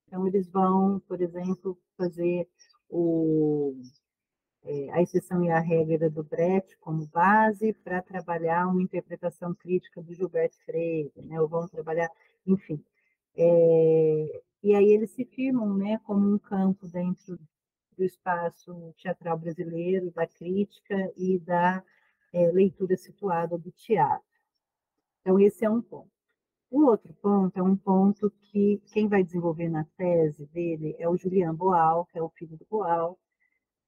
[0.07, 2.47] Então, eles vão, por exemplo, fazer
[2.89, 3.75] o
[4.67, 10.01] é, a exceção e a regra do Brecht como base para trabalhar uma interpretação crítica
[10.01, 12.09] do Gilberto Freire, né, ou vão trabalhar,
[12.45, 12.83] enfim.
[13.35, 17.39] É, e aí eles se firmam né, como um campo dentro
[17.97, 21.83] do espaço teatral brasileiro, da crítica e da
[22.33, 24.27] é, leitura situada do teatro.
[25.21, 26.16] Então, esse é um ponto.
[26.69, 31.15] O outro ponto é um ponto que quem vai desenvolver na tese dele é o
[31.15, 33.17] Julian Boal, que é o filho do Boal,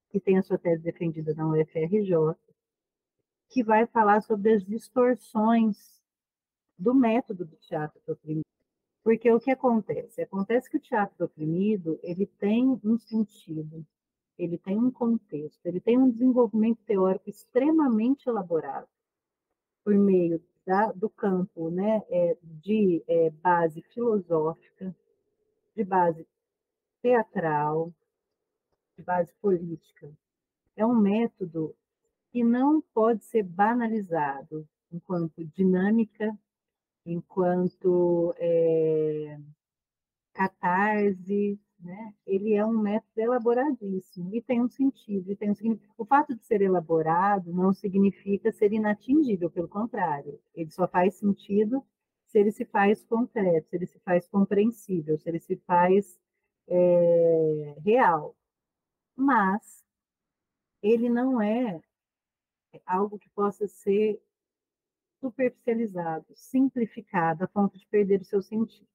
[0.08, 2.34] que tem a sua tese defendida na UFRJ,
[3.50, 6.00] que vai falar sobre as distorções
[6.78, 8.46] do método do teatro oprimido.
[9.04, 10.22] Porque o que acontece?
[10.22, 13.84] Acontece que o teatro oprimido ele tem um sentido,
[14.38, 18.88] ele tem um contexto, ele tem um desenvolvimento teórico extremamente elaborado
[19.84, 24.94] por meio da, do campo né, é, de é, base filosófica,
[25.74, 26.26] de base
[27.02, 27.92] teatral,
[28.96, 30.10] de base política.
[30.76, 31.74] É um método
[32.30, 36.36] que não pode ser banalizado enquanto dinâmica,
[37.04, 39.38] enquanto é,
[40.32, 42.14] catarse, né?
[42.26, 45.30] ele é um método elaboradíssimo e tem um sentido.
[45.32, 50.70] E tem um O fato de ser elaborado não significa ser inatingível, pelo contrário, ele
[50.70, 51.84] só faz sentido
[52.26, 56.18] se ele se faz concreto, se ele se faz compreensível, se ele se faz
[56.68, 58.36] é, real
[59.20, 59.84] mas
[60.82, 61.80] ele não é
[62.86, 64.20] algo que possa ser
[65.20, 68.88] superficializado, simplificado, a ponto de perder o seu sentido.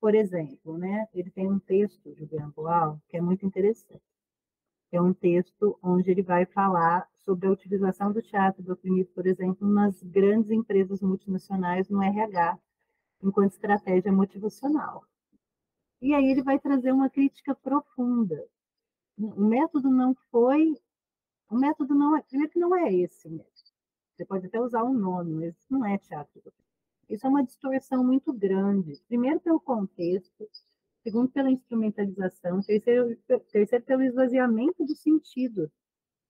[0.00, 4.02] Por exemplo, né, ele tem um texto, Julian Boal, que é muito interessante.
[4.92, 9.26] É um texto onde ele vai falar sobre a utilização do teatro do oprimido, por
[9.26, 12.58] exemplo, nas grandes empresas multinacionais no RH,
[13.22, 15.04] enquanto estratégia motivacional.
[16.00, 18.46] E aí ele vai trazer uma crítica profunda
[19.18, 20.74] o método não foi.
[21.50, 22.22] O método não é.
[22.22, 23.70] Primeiro que não é esse método.
[24.14, 26.42] Você pode até usar um nome, mas não é teatro.
[27.08, 29.00] Isso é uma distorção muito grande.
[29.06, 30.48] Primeiro, pelo contexto,
[31.02, 33.16] segundo, pela instrumentalização, terceiro,
[33.52, 35.70] terceiro pelo esvaziamento do sentido,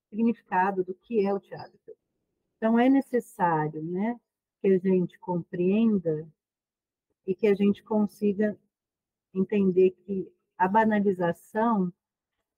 [0.09, 1.79] significado do que é o teatro.
[2.57, 4.19] Então, é necessário né,
[4.61, 6.27] que a gente compreenda
[7.25, 8.57] e que a gente consiga
[9.33, 11.91] entender que a banalização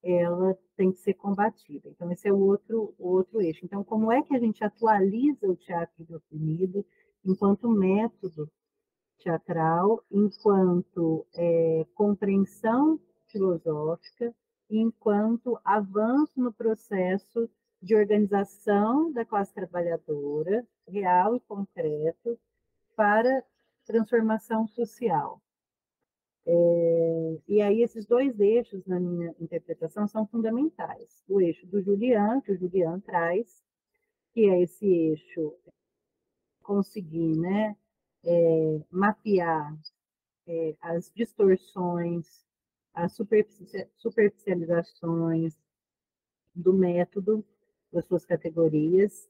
[0.02, 1.90] ela tem que ser combatida.
[1.90, 3.66] Então, esse é o outro, outro eixo.
[3.66, 6.86] Então, como é que a gente atualiza o teatro do oprimido
[7.26, 8.50] enquanto método
[9.20, 14.34] teatral, enquanto é, compreensão filosófica,
[14.70, 17.50] enquanto avanço no processo
[17.82, 22.40] de organização da classe trabalhadora, real e concreto,
[22.96, 23.44] para
[23.86, 25.42] transformação social.
[26.46, 31.24] É, e aí esses dois eixos, na minha interpretação, são fundamentais.
[31.28, 33.64] O eixo do Julian, que o Julian traz,
[34.34, 35.56] que é esse eixo
[36.70, 37.76] conseguir né,
[38.24, 39.76] é, mapear
[40.46, 42.46] é, as distorções,
[42.94, 43.12] as
[43.98, 45.58] superficializações
[46.54, 47.44] do método,
[47.92, 49.28] das suas categorias,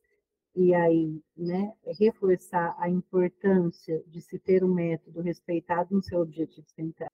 [0.54, 6.68] e aí né, reforçar a importância de se ter um método respeitado no seu objetivo
[6.72, 7.10] central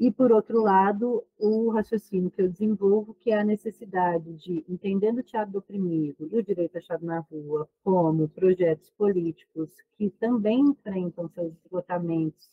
[0.00, 5.18] E, por outro lado, o raciocínio que eu desenvolvo, que é a necessidade de, entendendo
[5.18, 10.60] o teatro do oprimido e o direito achado na rua como projetos políticos que também
[10.60, 12.48] enfrentam seus esgotamentos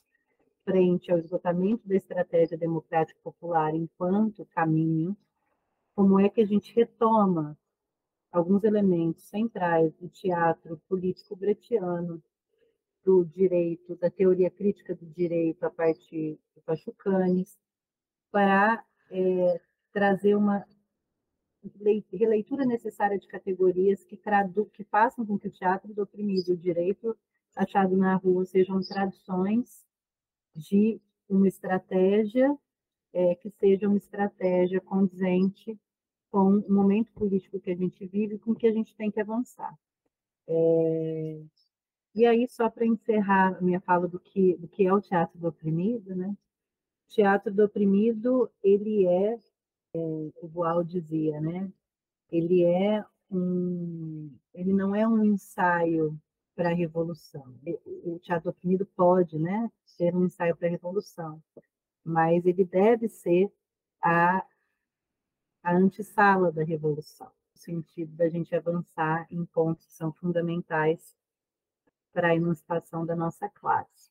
[0.63, 5.15] frente ao esgotamento da estratégia democrática popular enquanto caminho,
[5.95, 7.55] como é que a gente retoma
[8.31, 12.21] alguns elementos centrais do teatro político bretiano,
[13.05, 17.57] do direito, da teoria crítica do direito a partir do Pachucanes,
[18.31, 19.61] para é,
[19.93, 20.65] trazer uma
[22.11, 26.53] releitura necessária de categorias que, tradu que façam com que o teatro do oprimido e
[26.53, 27.15] o direito
[27.55, 29.85] achado na rua sejam traduções
[30.53, 30.99] de
[31.29, 32.55] uma estratégia
[33.13, 35.79] é, que seja uma estratégia condizente
[36.29, 39.73] com o momento político que a gente vive, com que a gente tem que avançar.
[40.47, 41.41] É,
[42.15, 45.49] e aí, só para encerrar minha fala do que, do que é o teatro do
[45.49, 46.29] oprimido, né?
[46.29, 49.39] O teatro do oprimido, ele é, é
[50.41, 51.69] o Boal dizia, né?
[52.31, 56.17] Ele é um, ele não é um ensaio
[56.55, 57.53] para a revolução.
[58.05, 61.43] O teatro do oprimido pode, né, ser um ensaio para a revolução,
[62.03, 63.51] mas ele deve ser
[64.01, 64.45] a,
[65.61, 71.13] a antessala da revolução, no sentido da gente avançar em pontos que são fundamentais
[72.15, 74.09] para a emancipação da nossa classe.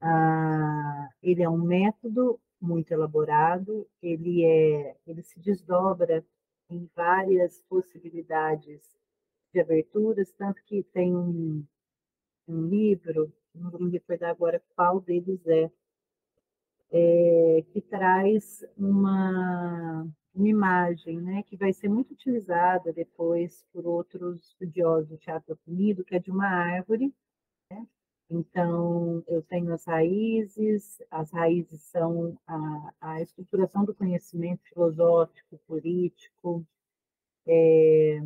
[0.00, 6.24] Ah, ele é um método muito elaborado, ele, é, ele se desdobra
[6.70, 8.80] em várias possibilidades
[9.52, 11.62] de aberturas, tanto que tem um,
[12.48, 15.70] um livro, não vou me recordar agora qual deles é,
[16.90, 24.48] é que traz uma, uma imagem, né, que vai ser muito utilizada depois por outros
[24.48, 27.12] estudiosos do teatro oprimido, que é de uma árvore.
[27.70, 27.86] Né?
[28.30, 36.64] Então, eu tenho as raízes, as raízes são a, a estruturação do conhecimento filosófico, político,
[37.46, 38.22] é,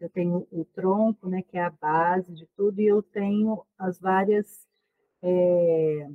[0.00, 3.98] eu tenho o tronco, né, que é a base de tudo, e eu tenho as
[3.98, 4.66] várias
[5.22, 6.10] é,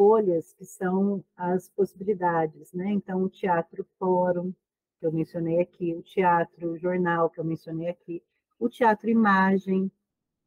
[0.00, 2.90] folhas, que são as possibilidades, né?
[2.90, 4.50] Então, o teatro fórum,
[4.98, 8.22] que eu mencionei aqui, o teatro jornal, que eu mencionei aqui,
[8.58, 9.92] o teatro imagem,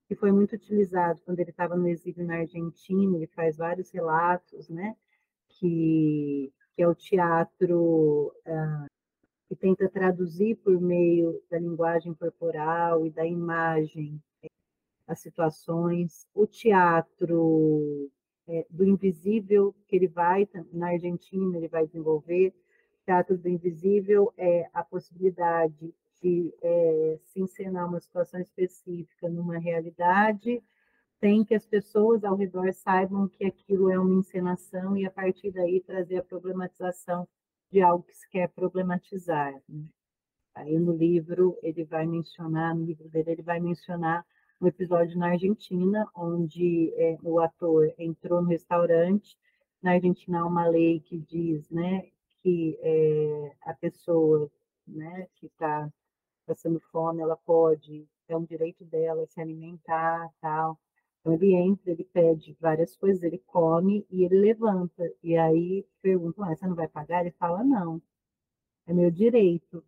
[0.07, 4.69] que foi muito utilizado quando ele estava no exílio na Argentina, ele faz vários relatos,
[4.69, 4.95] né?
[5.49, 8.87] Que, que é o teatro uh,
[9.47, 14.19] que tenta traduzir por meio da linguagem corporal e da imagem
[15.05, 18.09] as situações, o teatro
[18.47, 22.53] é, do invisível que ele vai na Argentina ele vai desenvolver
[23.05, 30.63] teatro do invisível é a possibilidade de é, se encenar uma situação específica numa realidade
[31.19, 35.51] sem que as pessoas ao redor saibam que aquilo é uma encenação e a partir
[35.51, 37.25] daí trazer a problematização
[37.71, 39.53] de algo que se quer problematizar.
[39.69, 39.85] Né?
[40.53, 44.25] Aí no livro ele vai mencionar, no livro dele ele vai mencionar
[44.63, 49.37] um episódio na Argentina, onde é, o ator entrou no restaurante.
[49.81, 52.09] Na Argentina há uma lei que diz né,
[52.41, 54.49] que é, a pessoa
[54.87, 55.91] né, que está
[56.45, 60.79] passando fome, ela pode, é um direito dela se alimentar, tal.
[61.19, 65.11] Então ele entra, ele pede várias coisas, ele come e ele levanta.
[65.21, 67.19] E aí perguntam, ah, você não vai pagar?
[67.19, 68.01] Ele fala, não,
[68.87, 69.83] é meu direito.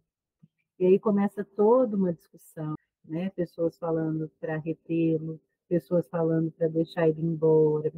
[0.78, 2.76] E aí começa toda uma discussão
[3.08, 3.30] né?
[3.32, 7.92] Pessoas falando para retê-lo, pessoas falando para deixar ele embora.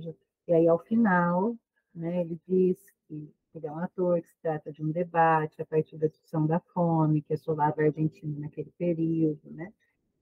[0.48, 1.56] E aí, ao final,
[1.94, 2.78] né, ele diz
[3.08, 6.46] que ele é um ator, que se trata de um debate a partir da discussão
[6.46, 9.74] da fome, que assolava a Argentina naquele período, né?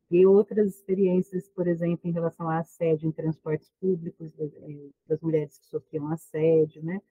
[0.09, 5.57] E outras experiências, por exemplo, em relação a assédio em transportes públicos, eh, das mulheres
[5.57, 7.01] que sofriam assédio, né?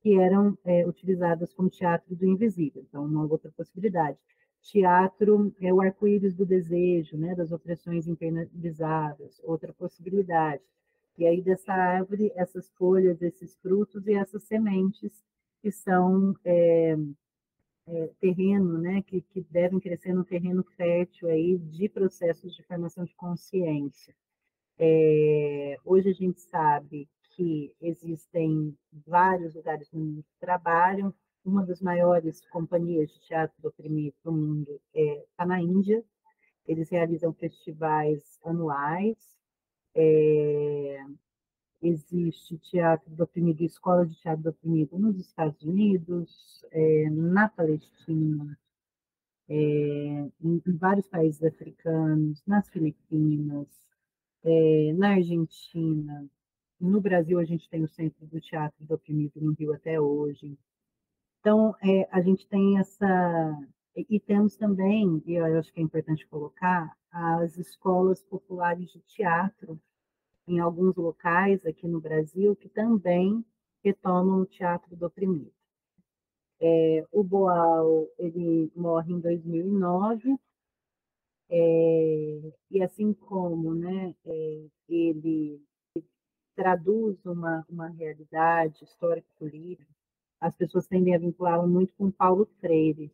[0.00, 2.82] Que eram é, utilizadas como teatro do invisível.
[2.88, 4.18] Então, uma outra possibilidade
[4.62, 10.62] teatro é o arco-íris do desejo, né, das opressões internalizadas, outra possibilidade.
[11.18, 15.22] E aí dessa árvore, essas folhas, esses frutos e essas sementes
[15.60, 16.96] que são é,
[17.86, 23.04] é, terreno, né, que, que devem crescer no terreno fértil aí de processos de formação
[23.04, 24.14] de consciência.
[24.78, 31.12] É, hoje a gente sabe que existem vários lugares no mundo que trabalham
[31.44, 36.04] uma das maiores companhias de teatro do oprimido do mundo está é, na Índia.
[36.66, 39.16] Eles realizam festivais anuais.
[39.94, 41.04] É,
[41.82, 48.58] existe teatro do oprimido, escola de teatro do oprimido nos Estados Unidos, é, na Palestina,
[49.48, 50.30] é, em,
[50.66, 53.66] em, vários países africanos, nas Filipinas,
[54.44, 56.26] é, na Argentina,
[56.80, 60.58] no Brasil, a gente tem o Centro do Teatro do Oprimido no Rio até hoje.
[61.42, 63.58] Então, é, a gente tem essa.
[63.96, 69.78] E temos também, e eu acho que é importante colocar, as escolas populares de teatro
[70.46, 73.44] em alguns locais aqui no Brasil que também
[73.84, 75.52] retomam o teatro do oprimido.
[76.60, 80.38] É, o Boal ele morre em 2009
[81.50, 85.60] é, e assim como né, é, ele
[86.54, 89.91] traduz uma, uma realidade histórico-política,
[90.42, 93.12] as pessoas tendem a vinculá-lo muito com Paulo Freire,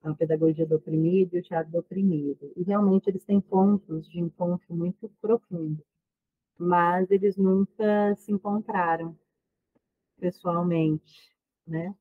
[0.00, 2.52] a pedagogia do oprimido e o teatro do oprimido.
[2.56, 5.84] E realmente eles têm pontos de encontro muito profundos,
[6.56, 9.18] mas eles nunca se encontraram
[10.20, 11.34] pessoalmente,
[11.66, 11.96] né?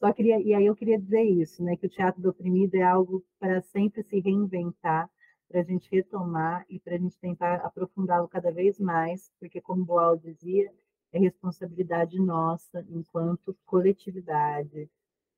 [0.00, 2.82] Só queria, e aí eu queria dizer isso, né, que o teatro do oprimido é
[2.82, 5.08] algo para sempre se reinventar,
[5.48, 9.84] para a gente retomar e para a gente tentar aprofundá-lo cada vez mais, porque como
[9.84, 10.72] Boal dizia,
[11.12, 14.88] é responsabilidade nossa enquanto coletividade,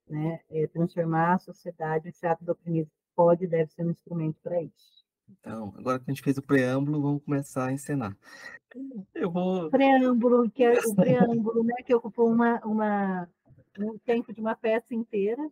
[0.08, 4.38] né, é transformar a sociedade, o teatro do oprimido pode e deve ser um instrumento
[4.42, 5.02] para isso.
[5.28, 8.16] Então, agora que a gente fez o preâmbulo, vamos começar a encenar.
[9.14, 9.70] Eu vou.
[9.70, 13.28] Preâmbulo, que é o preâmbulo, né, que ocupou uma, uma
[13.78, 15.42] um tempo de uma peça inteira.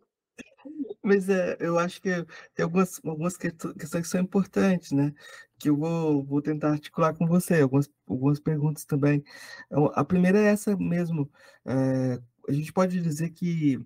[1.01, 2.09] Mas é, eu acho que
[2.53, 5.13] tem algumas, algumas questões que são importantes, né?
[5.61, 9.23] Que eu vou, vou tentar articular com você, algumas, algumas perguntas também.
[9.67, 11.29] Então, a primeira é essa mesmo.
[11.65, 13.79] É, a gente pode dizer que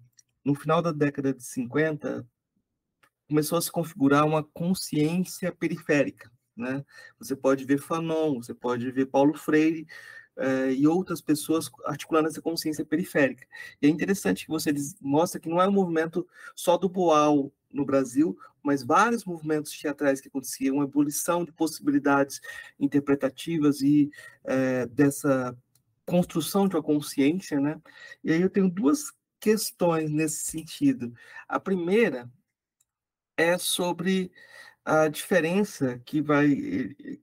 [0.43, 2.25] no final da década de 50
[3.27, 6.85] começou a se configurar uma consciência periférica, né?
[7.19, 9.87] Você pode ver Fanon, você pode ver Paulo Freire
[10.37, 13.45] uh, e outras pessoas articulando essa consciência periférica.
[13.81, 17.51] E é interessante que você diz, mostra que não é um movimento só do Boal
[17.75, 22.41] no Brasil, mas vários movimentos teatrais que aconteciam, uma ebulição de possibilidades
[22.79, 24.09] interpretativas e
[24.45, 25.55] uh, dessa
[26.05, 27.79] construção de uma consciência, né?
[28.23, 31.13] E aí eu tenho duas questões nesse sentido.
[31.47, 32.29] A primeira
[33.37, 34.31] é sobre
[34.83, 36.47] a diferença que vai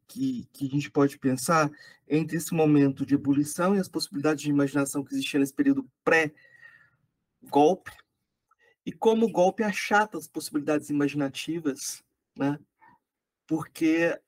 [0.08, 1.70] que, que a gente pode pensar
[2.08, 7.92] entre esse momento de ebulição e as possibilidades de imaginação que existiam nesse período pré-golpe
[8.84, 12.02] e como o golpe achata as possibilidades imaginativas,
[12.36, 12.58] né?
[13.46, 14.18] Porque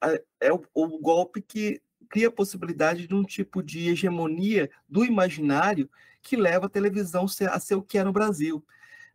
[0.40, 5.90] é o, o golpe que cria a possibilidade de um tipo de hegemonia do imaginário
[6.22, 8.64] que leva a televisão a ser o que é no Brasil,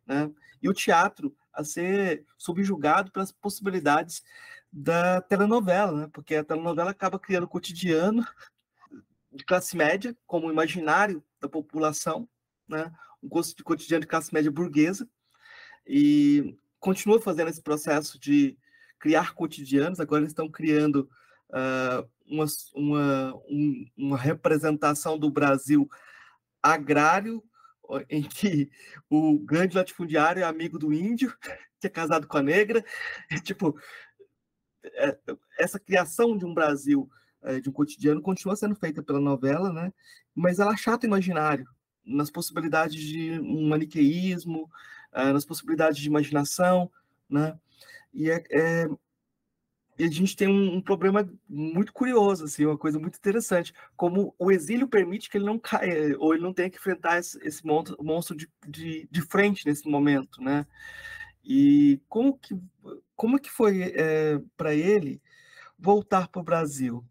[0.06, 0.30] né?
[0.62, 4.22] E o teatro a ser subjugado pelas possibilidades
[4.72, 6.10] da telenovela, né?
[6.12, 8.24] porque a telenovela acaba criando o cotidiano
[9.32, 12.28] de classe média como imaginário da população,
[12.68, 12.92] né?
[13.22, 15.08] um cotidiano de classe média burguesa,
[15.92, 18.56] e continua fazendo esse processo de
[18.96, 21.10] criar cotidianos, agora eles estão criando
[21.50, 25.90] uh, uma, uma, um, uma representação do Brasil
[26.62, 27.42] agrário
[28.08, 28.70] em que
[29.10, 31.36] o grande latifundiário é amigo do índio,
[31.80, 32.84] que é casado com a negra.
[33.28, 33.76] E, tipo,
[34.84, 35.18] é,
[35.58, 37.10] essa criação de um Brasil,
[37.42, 39.92] é, de um cotidiano, continua sendo feita pela novela, né?
[40.36, 41.66] mas ela achata o imaginário,
[42.04, 44.70] nas possibilidades de um maniqueísmo,
[45.12, 46.90] é, nas possibilidades de imaginação,
[47.28, 47.58] né?
[48.12, 48.88] E é, é,
[49.98, 54.34] e a gente tem um, um, problema muito curioso, assim, uma coisa muito interessante, como
[54.38, 57.66] o exílio permite que ele não caia, ou ele não tenha que enfrentar esse, esse
[57.66, 60.66] monstro, monstro de, de, de, frente nesse momento, né?
[61.44, 62.58] E como que,
[63.14, 65.20] como que foi é, para ele
[65.78, 67.04] voltar para o Brasil?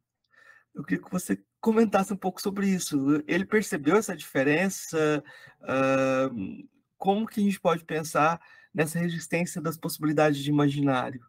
[0.74, 3.24] Eu queria que você comentasse um pouco sobre isso.
[3.28, 5.24] Ele percebeu essa diferença?
[5.62, 6.68] Uh,
[7.00, 8.40] como que a gente pode pensar
[8.74, 11.26] nessa resistência das possibilidades de imaginário?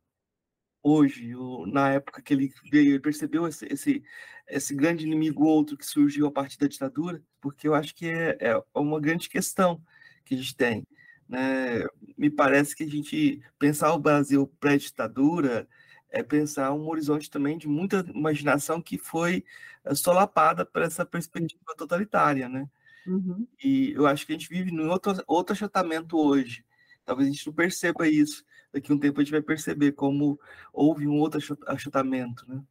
[0.83, 1.33] hoje,
[1.67, 4.03] na época que ele veio, percebeu esse, esse,
[4.49, 8.37] esse grande inimigo outro que surgiu a partir da ditadura, porque eu acho que é,
[8.41, 9.83] é uma grande questão
[10.25, 10.87] que a gente tem.
[11.29, 11.85] Né?
[12.17, 15.69] Me parece que a gente pensar o Brasil pré-ditadura
[16.11, 19.45] é pensar um horizonte também de muita imaginação que foi
[19.85, 22.69] eh, solapada por essa perspectiva totalitária, né?
[23.11, 23.47] Uhum.
[23.63, 26.65] E eu acho que a gente vive em outro, outro achatamento hoje.
[27.05, 30.39] Talvez a gente não perceba isso, daqui a um tempo a gente vai perceber como
[30.73, 32.63] houve um outro achatamento, né?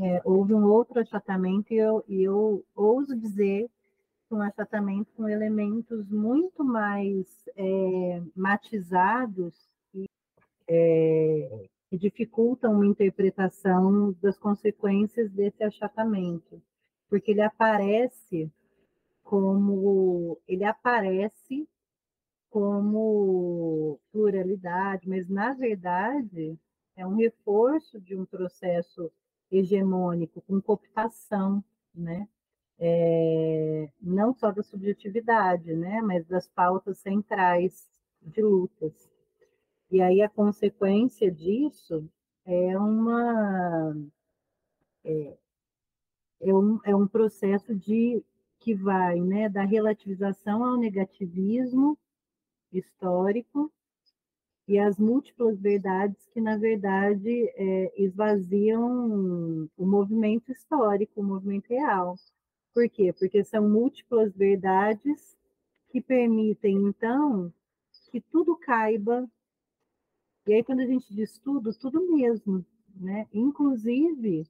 [0.00, 3.68] É, houve um outro achatamento e eu, e eu ouso dizer
[4.30, 9.54] um achatamento com elementos muito mais é, matizados
[9.92, 10.06] e,
[10.68, 16.62] é, que dificultam uma interpretação das consequências desse achatamento,
[17.08, 18.50] porque ele aparece
[19.28, 21.68] como ele aparece
[22.48, 26.58] como pluralidade, mas na verdade
[26.96, 29.12] é um reforço de um processo
[29.50, 31.62] hegemônico com cooptação,
[31.94, 32.26] né?
[32.78, 37.90] é, não só da subjetividade, né, mas das pautas centrais
[38.22, 39.10] de lutas.
[39.90, 42.08] E aí a consequência disso
[42.44, 43.94] é uma
[45.04, 45.36] é,
[46.40, 48.22] é um, é um processo de
[48.68, 51.96] que vai né, da relativização ao negativismo
[52.70, 53.72] histórico
[54.68, 62.16] e as múltiplas verdades que, na verdade, é, esvaziam o movimento histórico, o movimento real.
[62.74, 63.10] Por quê?
[63.10, 65.34] Porque são múltiplas verdades
[65.88, 67.50] que permitem, então,
[68.10, 69.26] que tudo caiba.
[70.46, 72.62] E aí, quando a gente diz tudo, tudo mesmo,
[72.94, 73.26] né?
[73.32, 74.46] Inclusive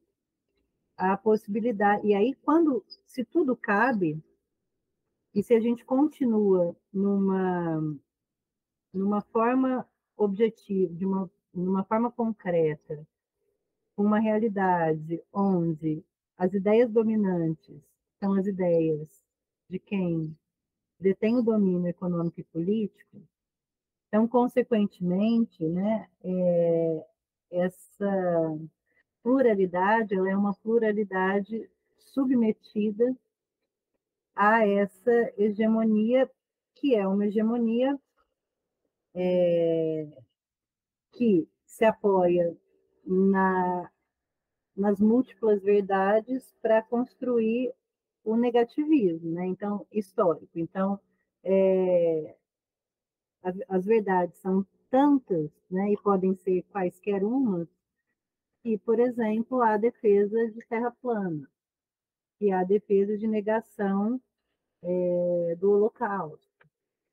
[0.98, 2.06] a possibilidade.
[2.06, 4.22] E aí, quando, se tudo cabe,
[5.34, 7.80] e se a gente continua numa,
[8.92, 13.06] numa forma objetiva, de uma, numa forma concreta,
[13.96, 16.04] uma realidade onde
[16.36, 17.80] as ideias dominantes
[18.18, 19.22] são as ideias
[19.68, 20.36] de quem
[20.98, 23.22] detém o domínio econômico e político,
[24.08, 27.06] então, consequentemente, né, é,
[27.50, 28.58] essa
[29.28, 33.14] pluralidade, ela é uma pluralidade submetida
[34.34, 36.30] a essa hegemonia,
[36.74, 38.00] que é uma hegemonia
[39.14, 40.08] é,
[41.12, 42.56] que se apoia
[43.04, 43.90] na,
[44.74, 47.74] nas múltiplas verdades para construir
[48.24, 49.44] o negativismo, né?
[49.44, 50.58] Então, histórico.
[50.58, 50.98] Então,
[51.44, 52.34] é,
[53.68, 55.92] as, verdades são tantas, né?
[55.92, 57.68] E podem ser quaisquer umas,
[58.64, 61.48] e, por exemplo, a defesa de terra plana,
[62.40, 64.20] e a defesa de negação
[64.82, 66.48] é, do Holocausto.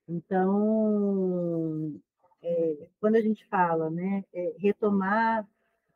[0.08, 2.00] Então,
[2.42, 5.48] é, quando a gente fala, né, é, retomar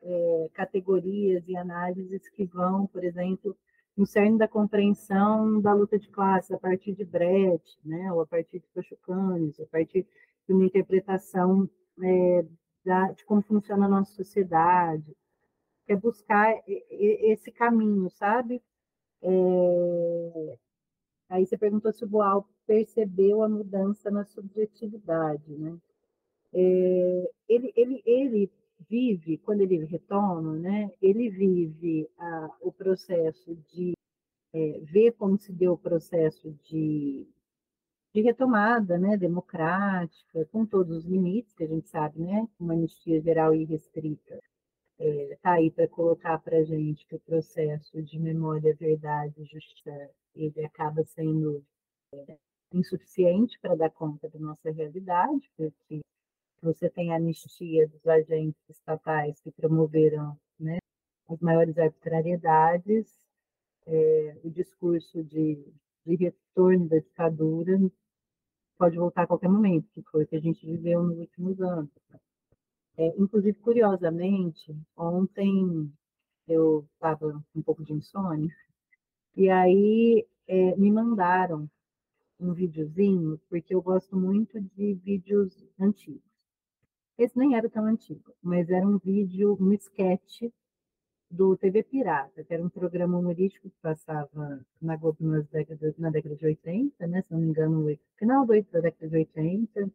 [0.01, 3.55] é, categorias e análises que vão, por exemplo,
[3.95, 8.25] no cerne da compreensão da luta de classe, a partir de Brecht, né, ou a
[8.25, 10.07] partir de Pachucanes, a partir
[10.47, 11.69] de uma interpretação
[12.01, 12.45] é,
[12.83, 15.15] da, de como funciona a nossa sociedade,
[15.89, 18.61] é buscar esse caminho, sabe?
[19.21, 20.57] É...
[21.29, 25.77] Aí você perguntou se o Boal percebeu a mudança na subjetividade, né?
[26.53, 27.31] É...
[27.47, 28.51] Ele, ele, ele
[28.89, 30.91] vive, quando ele retoma, né?
[31.01, 33.93] Ele vive a, o processo de
[34.53, 37.27] é, ver como se deu o processo de,
[38.13, 39.17] de retomada, né?
[39.17, 42.47] Democrática, com todos os limites que a gente sabe, né?
[42.59, 44.39] Uma anistia geral e restrita
[44.99, 49.45] está é, aí para colocar para a gente que o processo de memória, verdade e
[49.45, 51.63] justiça ele acaba sendo
[52.13, 52.37] é,
[52.73, 56.01] insuficiente para dar conta da nossa realidade, porque
[56.61, 60.77] você tem a anistia dos agentes estatais que promoveram né,
[61.29, 63.07] as maiores arbitrariedades,
[63.87, 65.73] é, o discurso de,
[66.05, 67.79] de retorno da ditadura
[68.77, 71.89] pode voltar a qualquer momento, que foi o que a gente viveu nos últimos anos.
[72.99, 75.89] É, inclusive, curiosamente, ontem
[76.45, 78.53] eu estava um pouco de insônia,
[79.37, 81.69] e aí é, me mandaram
[82.37, 86.29] um videozinho, porque eu gosto muito de vídeos antigos.
[87.17, 90.51] Esse nem era tão antigo, mas era um vídeo, um sketch
[91.31, 96.09] do TV Pirata, que era um programa humorístico que passava na Globo nas décadas, na
[96.09, 97.21] década de 80, né?
[97.21, 99.89] se não me engano, final da década de 80,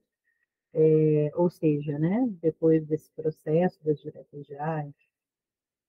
[0.75, 4.93] é, ou seja, né, depois desse processo das diretas gerais.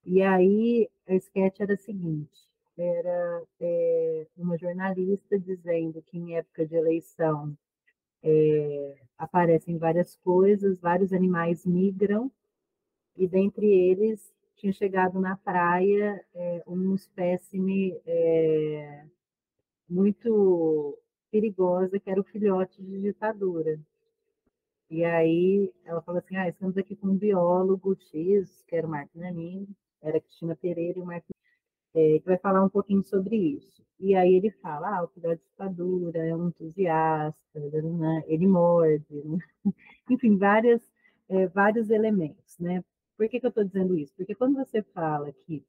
[0.06, 6.66] E aí a sketch era a seguinte, era é, uma jornalista dizendo que em época
[6.66, 7.58] de eleição
[8.24, 12.32] é, aparecem várias coisas, vários animais migram,
[13.18, 19.06] e dentre eles tinha chegado na praia é, um espécime é,
[19.90, 20.98] muito
[21.32, 23.80] perigosa, que era o filhote de ditadura.
[24.96, 28.90] E aí ela falou assim: ah, estamos aqui com um biólogo X, que era o
[28.90, 29.68] Marco Nanin,
[30.02, 31.28] era a Cristina Pereira e o Marco
[31.94, 33.84] é, que vai falar um pouquinho sobre isso.
[34.00, 38.24] E aí ele fala, ah, o cuidado de ditadura, é um entusiasta, né?
[38.28, 39.38] ele morde, né?
[40.10, 40.82] enfim, várias,
[41.28, 42.82] é, vários elementos, né?
[43.18, 44.14] Por que, que eu estou dizendo isso?
[44.16, 45.62] Porque quando você fala que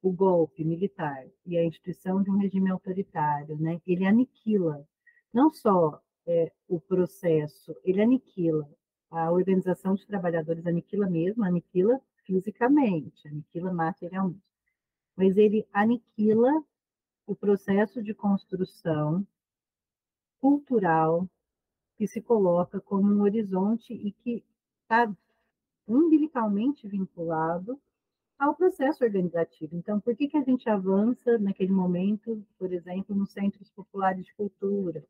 [0.00, 4.86] o golpe militar e a instituição de um regime autoritário, né, ele aniquila
[5.32, 8.68] não só é, o processo, ele aniquila.
[9.10, 14.42] A organização de trabalhadores aniquila mesmo, aniquila fisicamente, aniquila materialmente.
[15.16, 16.50] Mas ele aniquila
[17.26, 19.26] o processo de construção
[20.40, 21.28] cultural
[21.96, 24.44] que se coloca como um horizonte e que
[24.82, 25.10] está
[25.86, 27.80] umbilicalmente vinculado
[28.38, 29.76] ao processo organizativo.
[29.76, 34.34] Então, por que, que a gente avança naquele momento, por exemplo, nos centros populares de
[34.34, 35.04] cultura,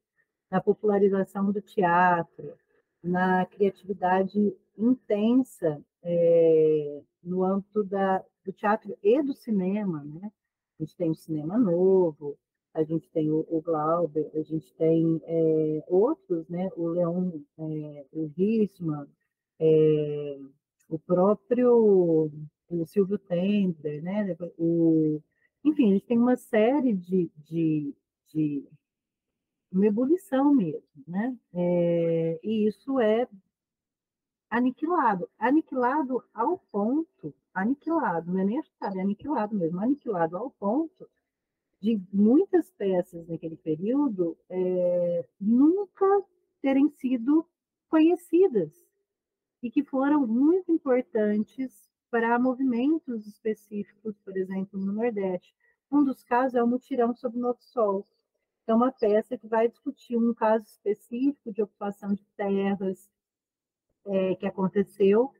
[0.50, 2.54] na popularização do teatro,
[3.02, 10.30] na criatividade intensa é, no âmbito da, do teatro e do cinema, né?
[10.78, 12.36] A gente tem o cinema novo,
[12.72, 16.70] a gente tem o, o Glauber, a gente tem é, outros, né?
[16.76, 19.06] O Leon, é, o Risman,
[19.60, 20.38] é,
[20.88, 22.30] o próprio
[22.68, 24.36] o Silvio Tender, né?
[24.58, 25.20] O,
[25.64, 27.94] enfim, a gente tem uma série de, de,
[28.32, 28.64] de
[29.76, 31.36] uma ebulição mesmo, né?
[31.52, 33.28] É, e isso é
[34.50, 41.08] aniquilado, aniquilado ao ponto, aniquilado, não é nem achado, é aniquilado mesmo, aniquilado ao ponto
[41.80, 46.06] de muitas peças naquele período é, nunca
[46.62, 47.46] terem sido
[47.88, 48.72] conhecidas
[49.62, 55.54] e que foram muito importantes para movimentos específicos, por exemplo, no Nordeste.
[55.90, 58.06] Um dos casos é o Mutirão sobre o Novo Sol.
[58.66, 63.10] É uma peça que vai discutir um caso específico de ocupação de terras
[64.06, 65.32] é, que aconteceu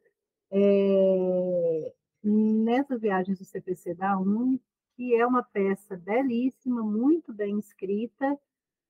[0.51, 4.61] é, nessas viagens do CPC da UNE,
[4.97, 8.39] que é uma peça belíssima, muito bem escrita,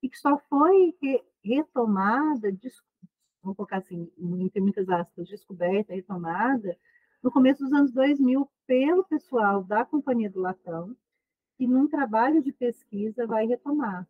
[0.03, 2.51] e que só foi re retomada,
[3.43, 6.77] vamos colocar assim, entre muitas aspas, descoberta, retomada,
[7.23, 10.97] no começo dos anos 2000, pelo pessoal da Companhia do Latão,
[11.57, 14.09] que num trabalho de pesquisa vai retomar.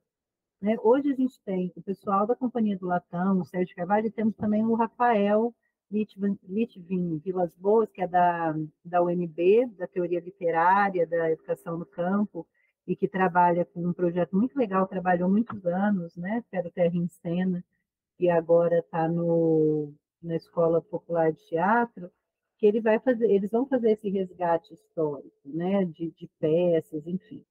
[0.65, 0.77] Né?
[0.83, 4.35] Hoje a gente tem o pessoal da Companhia do Latão, o Sérgio Carvalho, e temos
[4.35, 5.55] também o Rafael
[5.91, 12.47] Litvin Vilas Boas, que é da, da UNB, da Teoria Literária, da Educação no Campo,
[12.87, 16.73] e que trabalha com um projeto muito legal, trabalhou muitos anos, né, que era o
[16.73, 17.62] Terra em Cena,
[18.19, 22.11] e agora está na Escola Popular de Teatro,
[22.57, 27.45] que ele vai fazer, eles vão fazer esse resgate histórico, né, de, de peças, enfim.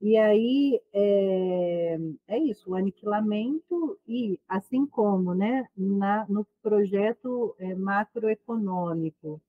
[0.00, 1.98] E aí é,
[2.28, 9.40] é, isso, o aniquilamento e assim como, né, na, no projeto é, macroeconômico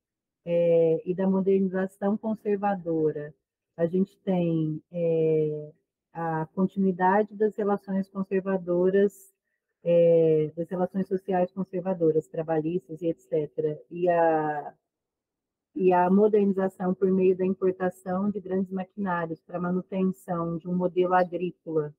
[0.45, 3.33] é, e da modernização conservadora,
[3.77, 5.71] a gente tem é,
[6.13, 9.33] a continuidade das relações conservadoras,
[9.83, 13.81] é, das relações sociais conservadoras, trabalhistas e etc.
[13.89, 14.73] E a
[15.75, 21.13] e a modernização por meio da importação de grandes maquinários para manutenção de um modelo
[21.13, 21.93] agrícola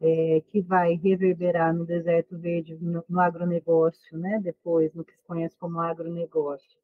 [0.00, 4.40] é, que vai reverberar no deserto verde, no, no, agronegócio, né?
[4.42, 6.78] depois no que se conhece como agronegócio,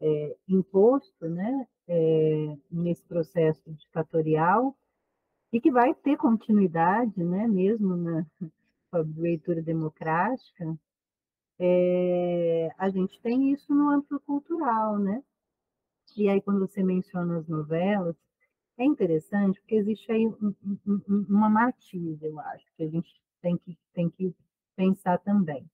[0.00, 1.66] é, imposto né?
[1.88, 4.76] É, nesse processo ditatorial
[5.52, 7.46] e que vai ter continuidade, né?
[7.48, 8.26] mesmo na
[9.16, 10.78] leitura democrática,
[11.64, 15.22] é, a gente tem isso no âmbito cultural, né?
[16.16, 18.16] E aí, quando você menciona as novelas,
[18.76, 20.54] é interessante porque existe aí um,
[20.86, 23.08] um, uma matiz, eu acho, que a gente
[23.40, 24.34] tem que, tem que
[24.76, 25.64] pensar também.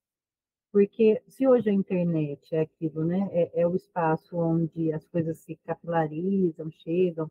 [0.70, 3.26] Porque se hoje a internet é aquilo, né?
[3.32, 7.30] É, é o espaço onde as coisas se capilarizam, chegam.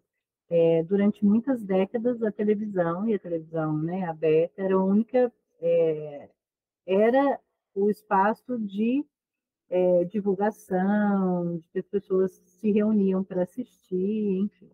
[0.49, 6.29] É, durante muitas décadas a televisão e a televisão né, aberta era a única é,
[6.85, 7.39] era
[7.77, 9.05] o espaço de
[9.69, 14.69] é, divulgação, de que as pessoas se reuniam para assistir, enfim.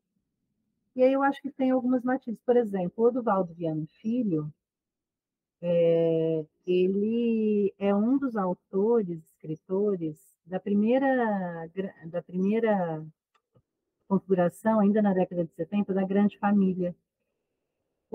[0.95, 2.39] E aí eu acho que tem algumas matizes.
[2.45, 4.53] Por exemplo, o Duvaldo Viana Filho,
[5.61, 11.69] é, ele é um dos autores, escritores, da primeira,
[12.05, 13.05] da primeira
[14.07, 16.95] configuração, ainda na década de 70, da Grande Família,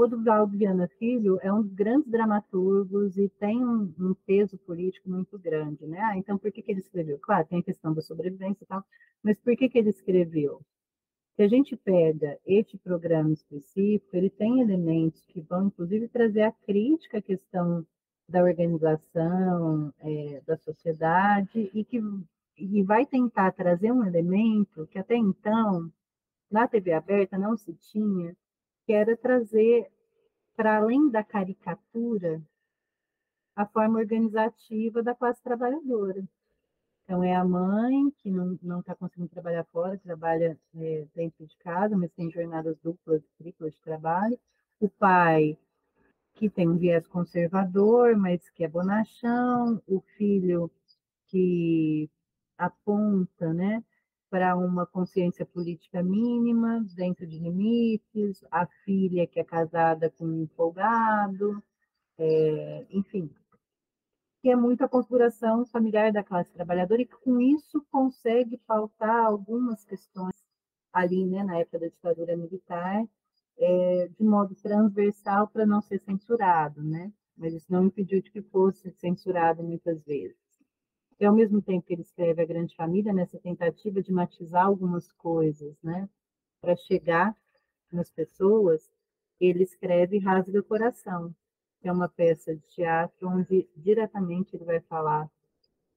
[0.00, 5.10] o Duvaldo Viana Filho é um dos grandes dramaturgos e tem um, um peso político
[5.10, 5.98] muito grande, né?
[6.00, 7.18] Ah, então, por que, que ele escreveu?
[7.18, 8.84] Claro, tem a questão da sobrevivência e tal,
[9.22, 10.62] mas por que, que ele escreveu?
[11.34, 16.52] Se a gente pega este programa específico, ele tem elementos que vão, inclusive, trazer a
[16.52, 17.84] crítica à questão
[18.28, 22.00] da organização é, da sociedade e que
[22.56, 25.90] e vai tentar trazer um elemento que até então,
[26.50, 28.36] na TV aberta, não se tinha,
[28.88, 29.86] que era trazer,
[30.56, 32.40] para além da caricatura,
[33.54, 36.26] a forma organizativa da classe trabalhadora.
[37.04, 41.98] Então, é a mãe que não está conseguindo trabalhar fora, trabalha é, dentro de casa,
[41.98, 44.40] mas tem jornadas duplas, triplas de trabalho.
[44.80, 45.58] O pai,
[46.32, 49.82] que tem um viés conservador, mas que é bonachão.
[49.86, 50.70] O filho,
[51.26, 52.08] que
[52.56, 53.84] aponta, né,
[54.30, 60.46] para uma consciência política mínima, dentro de limites, a filha que é casada com um
[60.56, 61.62] folgado,
[62.18, 63.30] é, enfim,
[64.40, 69.26] que é muito a configuração familiar da classe trabalhadora e que com isso consegue pautar
[69.26, 70.34] algumas questões
[70.92, 73.04] ali, né, na época da ditadura militar,
[73.58, 77.12] é, de modo transversal para não ser censurado, né?
[77.36, 80.47] Mas isso não impediu de que fosse censurado muitas vezes.
[81.20, 85.10] E ao mesmo tempo que ele escreve A Grande Família, nessa tentativa de matizar algumas
[85.12, 86.08] coisas, né,
[86.60, 87.36] para chegar
[87.92, 88.88] nas pessoas,
[89.40, 91.34] ele escreve Rasga Coração,
[91.80, 95.30] que é uma peça de teatro onde diretamente ele vai falar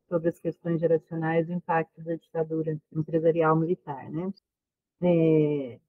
[0.08, 4.34] sobre as questões geracionais e o impacto da ditadura empresarial militar, né?
[5.04, 5.80] É,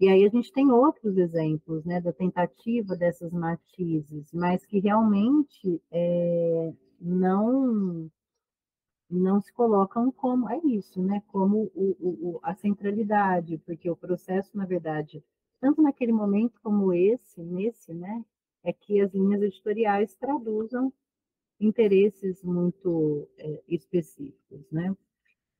[0.00, 5.80] e aí a gente tem outros exemplos, né, da tentativa dessas matizes, mas que realmente
[5.90, 8.10] é, não
[9.14, 14.56] não se colocam como é isso, né, como o, o, a centralidade, porque o processo,
[14.56, 15.22] na verdade,
[15.60, 18.24] tanto naquele momento como esse, nesse, né,
[18.64, 20.92] é que as linhas editoriais traduzam
[21.60, 24.96] interesses muito é, específicos, né?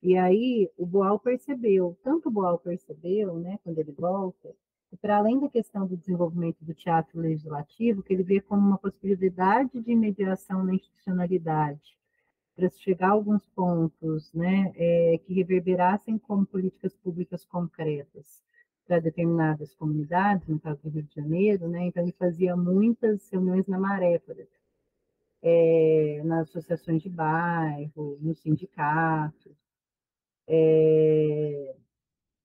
[0.02, 4.52] E aí o Boal percebeu, tanto o Boal percebeu, né, quando ele volta,
[4.90, 8.78] que para além da questão do desenvolvimento do teatro legislativo, que ele vê como uma
[8.78, 11.96] possibilidade de mediação na institucionalidade,
[12.78, 18.42] chegar a alguns pontos, né, é, que reverberassem como políticas públicas concretas
[18.86, 23.66] para determinadas comunidades, no caso do Rio de Janeiro, né, então ele fazia muitas reuniões
[23.66, 24.36] na Maré, por
[25.42, 29.56] é, nas associações de bairro, nos sindicatos.
[30.46, 31.74] É,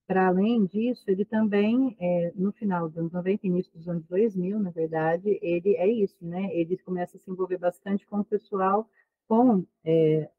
[0.06, 4.58] Para além disso, ele também, é, no final dos anos 90, início dos anos 2000,
[4.60, 6.48] na verdade, ele é isso, né?
[6.54, 8.88] Ele começa a se envolver bastante com o pessoal,
[9.28, 10.30] com é,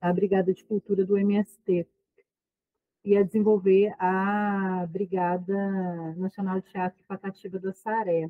[0.00, 1.86] a Brigada de Cultura do MST,
[3.04, 8.28] e a desenvolver a Brigada Nacional de Teatro Patativa do Saré.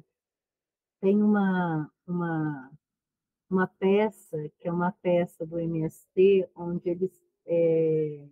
[1.01, 2.71] Tem uma, uma
[3.51, 7.11] uma peça, que é uma peça do MST, onde eles
[7.47, 8.29] é,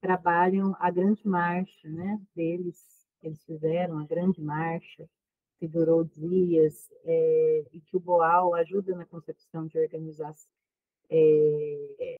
[0.00, 5.08] trabalham a grande marcha né, deles, eles fizeram a grande marcha,
[5.58, 10.55] que durou dias, é, e que o Boal ajuda na concepção de organização.
[11.10, 12.16] É,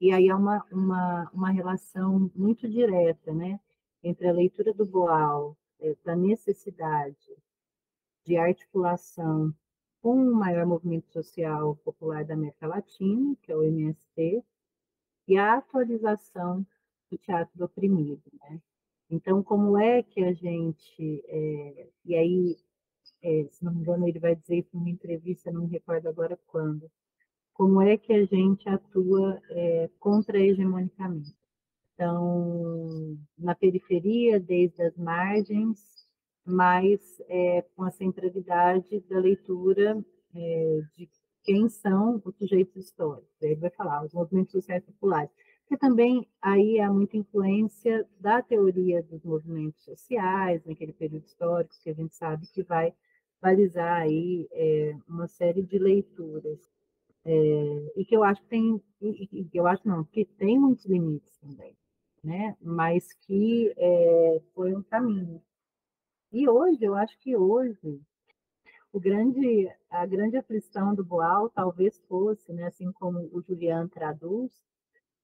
[0.00, 3.58] e aí há uma, uma, uma relação muito direta né,
[4.02, 7.36] entre a leitura do Boal, é, da necessidade
[8.24, 9.54] de articulação
[10.00, 14.44] com o maior movimento social popular da América Latina, que é o MST,
[15.26, 16.66] e a atualização
[17.10, 18.22] do teatro do oprimido.
[18.40, 18.60] Né?
[19.10, 21.24] Então, como é que a gente.
[21.26, 22.56] É, e aí,
[23.22, 26.38] é, se não me engano, ele vai dizer isso numa entrevista, não me recordo agora
[26.46, 26.90] quando.
[27.58, 31.34] Como é que a gente atua é, contra-hegemonicamente?
[31.92, 35.80] Então, na periferia, desde as margens,
[36.46, 40.00] mas é, com a centralidade da leitura
[40.36, 41.10] é, de
[41.42, 43.42] quem são os sujeitos históricos.
[43.42, 45.32] Ele vai falar os movimentos sociais populares,
[45.66, 51.90] que também aí há muita influência da teoria dos movimentos sociais naquele período histórico, que
[51.90, 52.94] a gente sabe que vai
[53.42, 56.77] balizar aí é, uma série de leituras.
[57.30, 61.36] É, e que eu acho que tem, e, eu acho não, que tem muitos limites
[61.36, 61.76] também,
[62.24, 62.56] né?
[62.58, 65.42] mas que é, foi um caminho.
[66.32, 68.00] E hoje, eu acho que hoje,
[68.90, 74.50] o grande, a grande aflição do Boal talvez fosse, né, assim como o Julian traduz,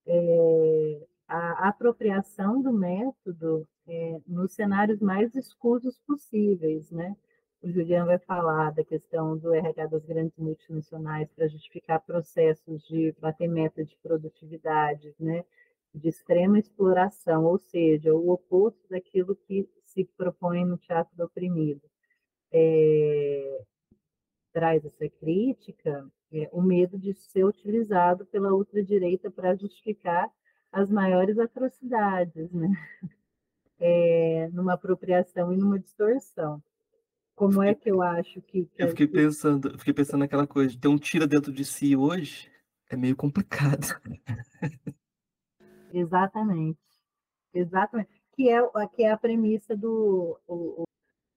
[0.07, 7.17] é, a apropriação do método é, nos cenários mais escusos possíveis, né?
[7.65, 13.11] O Julian vai falar da questão do RH das grandes multinacionais para justificar processos de
[13.19, 15.43] bater meta de produtividade, né?
[15.95, 21.81] De extrema exploração, ou seja, o oposto daquilo que se propõe no teatro do oprimido.
[22.53, 23.63] É,
[24.53, 30.31] traz essa crítica, é, o medo de ser utilizado pela ultradireita para justificar
[30.71, 32.69] as maiores atrocidades, né?
[33.81, 36.63] É, numa apropriação e numa distorção.
[37.35, 38.67] Como é que eu acho que.
[38.67, 41.97] que eu fiquei pensando, fiquei pensando naquela coisa, de ter um tira dentro de si
[41.97, 42.51] hoje
[42.89, 43.87] é meio complicado.
[45.93, 46.79] Exatamente.
[47.53, 48.61] Exatamente que é,
[48.95, 50.85] que é a premissa do o,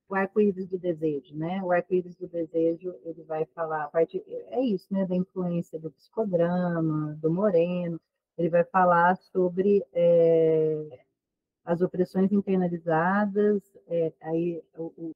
[0.09, 1.61] o arco-íris do desejo, né?
[1.63, 5.05] O arco-íris do desejo, ele vai falar, a parte, é isso, né?
[5.05, 7.99] Da influência do psicodrama, do Moreno,
[8.37, 10.99] ele vai falar sobre é,
[11.65, 15.11] as opressões internalizadas, é, aí o,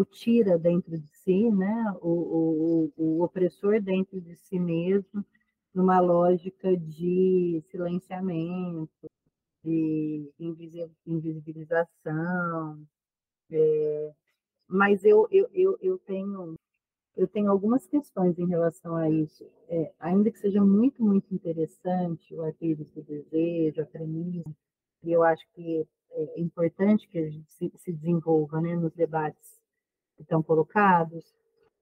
[0.00, 1.92] o, tira dentro de si, né?
[2.00, 5.24] O, o, o opressor dentro de si mesmo,
[5.74, 9.10] numa lógica de silenciamento,
[9.64, 10.32] de
[11.06, 12.86] invisibilização,
[13.50, 14.12] é,
[14.68, 16.54] mas eu, eu, eu, eu, tenho
[17.16, 22.34] eu tenho algumas questões em relação a isso, é, ainda que seja muito, muito interessante
[22.34, 24.54] o arquivo do desejo, a premissa,
[25.02, 29.57] e eu acho que é importante que a gente se, se desenvolva né, nos debates
[30.22, 31.34] estão colocados.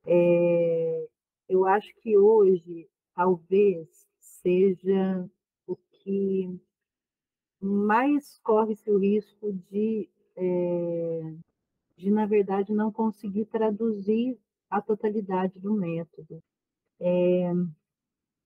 [0.06, 1.08] É,
[1.48, 5.28] eu acho que hoje talvez seja
[5.66, 6.60] o que
[7.60, 11.34] mais corre-se o risco de, é,
[11.96, 14.38] de, na verdade, não conseguir traduzir
[14.70, 16.42] a totalidade do método.
[17.00, 17.52] É,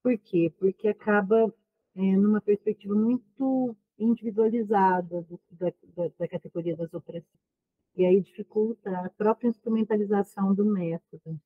[0.03, 0.53] por quê?
[0.59, 1.53] Porque acaba
[1.95, 7.50] é, numa perspectiva muito individualizada do, da, da, da, categoria das opressões.
[7.97, 11.41] E aí dificulta a própria instrumentalização do método.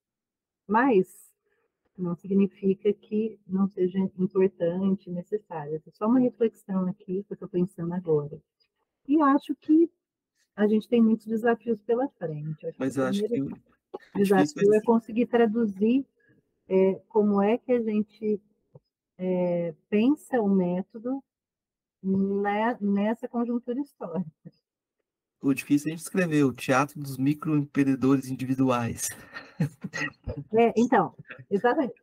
[0.66, 1.34] Mas
[1.97, 5.82] não significa que não seja importante, necessário.
[5.86, 8.40] É só uma reflexão aqui que eu estou pensando agora.
[9.07, 9.90] E acho que
[10.57, 12.66] a gente tem muitos desafios pela frente.
[12.66, 13.53] Acho Mas eu acho que o
[14.16, 16.07] desafio é conseguir traduzir
[16.68, 18.40] é, como é que a gente
[19.18, 21.22] é, pensa o método
[22.03, 24.53] né, nessa conjuntura histórica.
[25.45, 29.11] O difícil é a gente escrever o teatro dos microempreendedores individuais.
[30.55, 31.14] É, então,
[31.51, 31.95] exatamente.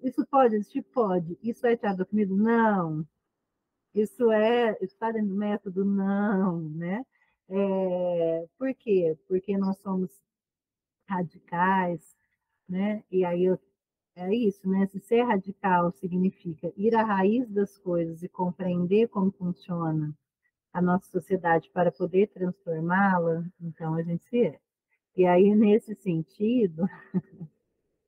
[0.00, 0.82] Isso pode existir?
[0.82, 1.36] Pode.
[1.42, 2.36] Isso é teatro definido?
[2.36, 3.04] Não.
[3.92, 5.84] Isso é está dentro do método?
[5.84, 7.04] Não, né?
[7.48, 9.18] É, por quê?
[9.26, 10.10] Porque nós somos
[11.08, 12.16] radicais,
[12.68, 13.02] né?
[13.10, 13.58] E aí eu
[14.14, 14.86] é isso, né?
[14.86, 20.16] Se ser radical significa ir à raiz das coisas e compreender como funciona
[20.72, 24.58] a nossa sociedade para poder transformá-la, então a gente é.
[25.16, 26.88] E aí, nesse sentido,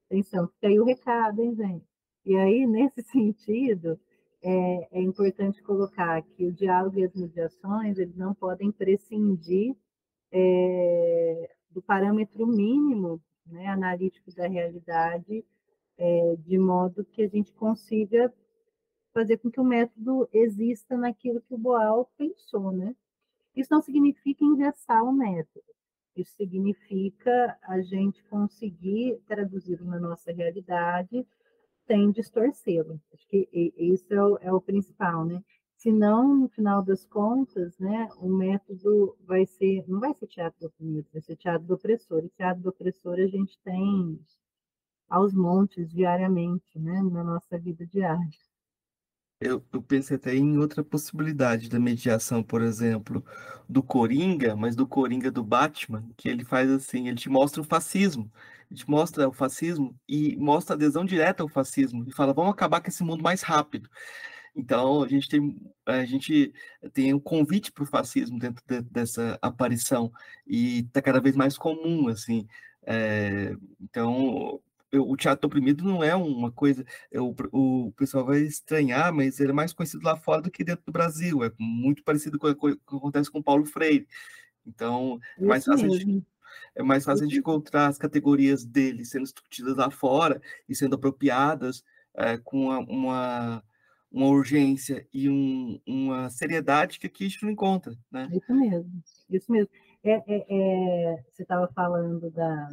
[0.09, 1.85] atenção, fica aí o recado, hein, gente?
[2.25, 3.99] E aí, nesse sentido,
[4.43, 9.77] é, é, importante colocar que o diálogo e as mediações, eles não podem prescindir
[10.33, 15.45] é, do parâmetro mínimo né, analítico da realidade
[15.97, 18.33] é, de modo que a gente consiga
[19.15, 22.95] fazer com que o método exista naquilo que o Boal pensou, né?
[23.57, 25.65] Isso não significa engessar o método,
[26.17, 31.25] isso significa a gente conseguir traduzi-lo na nossa realidade
[31.87, 33.01] sem distorcê-lo.
[33.12, 35.43] Acho que isso é o, é o principal, né?
[35.77, 40.67] Senão, no final das contas, né, o método vai ser, não vai ser teatro do
[40.67, 42.25] oprimido, vai ser teatro do opressor.
[42.25, 44.19] E teatro do opressor a gente tem
[45.09, 48.53] aos montes diariamente, né, na nossa vida diária.
[49.45, 53.22] Eu, eu pensei até em outra possibilidade da mediação, por exemplo,
[53.68, 57.64] do Coringa, mas do Coringa do Batman, que ele faz assim, ele te mostra o
[57.64, 58.32] fascismo,
[58.70, 62.53] ele te mostra o fascismo e mostra a adesão direta ao fascismo, e fala, vamos
[62.53, 63.90] acabar com esse mundo mais rápido.
[64.57, 66.51] Então, a gente tem, a gente
[66.95, 70.11] tem um convite para o fascismo dentro de, dessa aparição,
[70.47, 72.49] e está cada vez mais comum, assim.
[72.86, 74.59] É, então,
[74.99, 79.55] o teatro oprimido não é uma coisa, é o, pessoal vai estranhar, mas ele é
[79.55, 82.78] mais conhecido lá fora do que dentro do Brasil, é muito parecido com o que
[82.86, 84.07] acontece com Paulo Freire.
[84.66, 86.26] Então, é mais fácil, gente,
[86.74, 90.97] é mais fácil a gente encontrar as categorias dele sendo discutidas lá fora e sendo
[90.97, 91.84] apropriadas
[92.14, 93.64] é, com uma, uma,
[94.11, 97.95] uma, urgência e um, uma seriedade que aqui a gente não encontra.
[98.11, 98.28] Né?
[98.32, 99.70] Isso mesmo, isso mesmo.
[100.03, 102.68] É, é, é você estava falando da,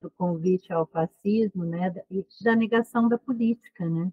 [0.00, 1.94] do convite ao fascismo, né,
[2.42, 4.12] da negação da política, né?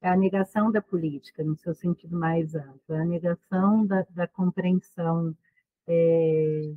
[0.00, 4.28] É a negação da política, no seu sentido mais amplo, é a negação da, da
[4.28, 5.36] compreensão
[5.88, 6.72] é,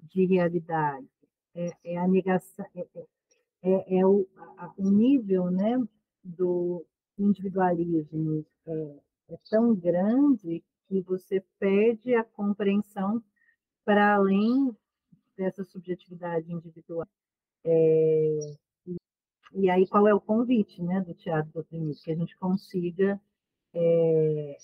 [0.00, 1.08] de realidade,
[1.54, 3.06] é, é, a negação, é, é,
[3.62, 5.82] é, é o, a, o, nível, né,
[6.22, 6.84] do
[7.18, 8.96] individualismo é,
[9.30, 13.22] é tão grande que você perde a compreensão
[13.84, 14.76] para além
[15.38, 17.06] dessa subjetividade individual.
[17.64, 18.56] É,
[19.54, 21.98] e, aí, qual é o convite né, do teatro do oprimido?
[22.02, 23.20] Que a gente consiga
[23.72, 24.56] é,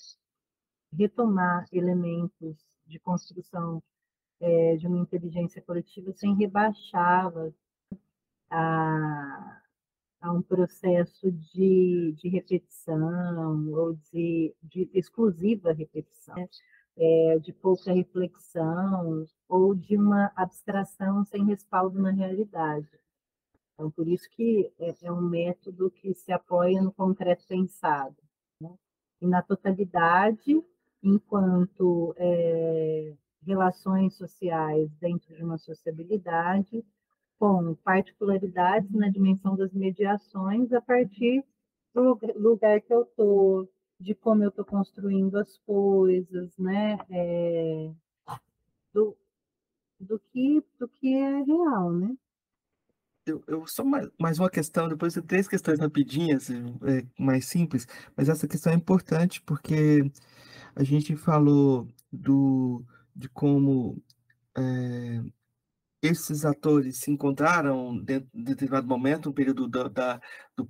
[0.93, 3.81] retomar elementos de construção
[4.39, 7.51] é, de uma inteligência coletiva sem rebaixá-la
[8.49, 9.61] a,
[10.21, 16.35] a, um processo de, de repetição ou de, de exclusiva repetição.
[16.97, 22.87] É, de pouca reflexão ou de uma abstração sem respaldo na realidade.
[23.73, 28.15] Então, por isso que é, é um método que se apoia no concreto pensado.
[28.61, 28.73] Né?
[29.21, 30.63] E na totalidade,
[31.03, 33.13] enquanto é,
[33.45, 36.83] relações sociais dentro de uma sociabilidade,
[37.37, 41.43] com particularidades na dimensão das mediações a partir
[41.93, 43.69] do lugar que eu estou,
[43.99, 46.97] de como eu estou construindo as coisas, né?
[47.09, 47.91] É,
[48.93, 49.15] do,
[49.99, 52.15] do, que, do que é real, né?
[53.25, 57.87] Eu, eu só mais, mais uma questão, depois de três questões rapidinhas, é, mais simples,
[58.15, 60.11] mas essa questão é importante porque
[60.75, 62.85] a gente falou do,
[63.15, 63.99] de como
[64.55, 65.23] é,
[66.01, 70.21] esses atores se encontraram dentro de determinado momento, um período da,
[70.55, 70.65] do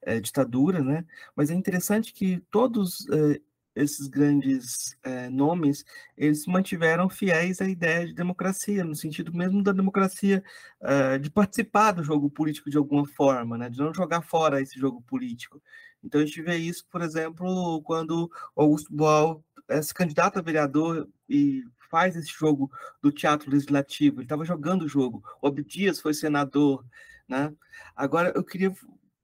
[0.00, 1.04] pré-ditadura, né?
[1.36, 3.40] Mas é interessante que todos é,
[3.74, 5.84] esses grandes é, nomes,
[6.16, 10.42] eles mantiveram fiéis à ideia de democracia, no sentido mesmo da democracia,
[10.80, 13.68] é, de participar do jogo político de alguma forma, né?
[13.68, 15.62] de não jogar fora esse jogo político.
[16.02, 21.08] Então a gente vê isso, por exemplo, quando Augusto Boal é, se candidata a vereador
[21.28, 22.70] e faz esse jogo
[23.02, 25.22] do teatro legislativo, ele estava jogando o jogo.
[25.42, 26.84] O Abdias foi senador,
[27.28, 27.52] né?
[27.96, 28.72] Agora eu queria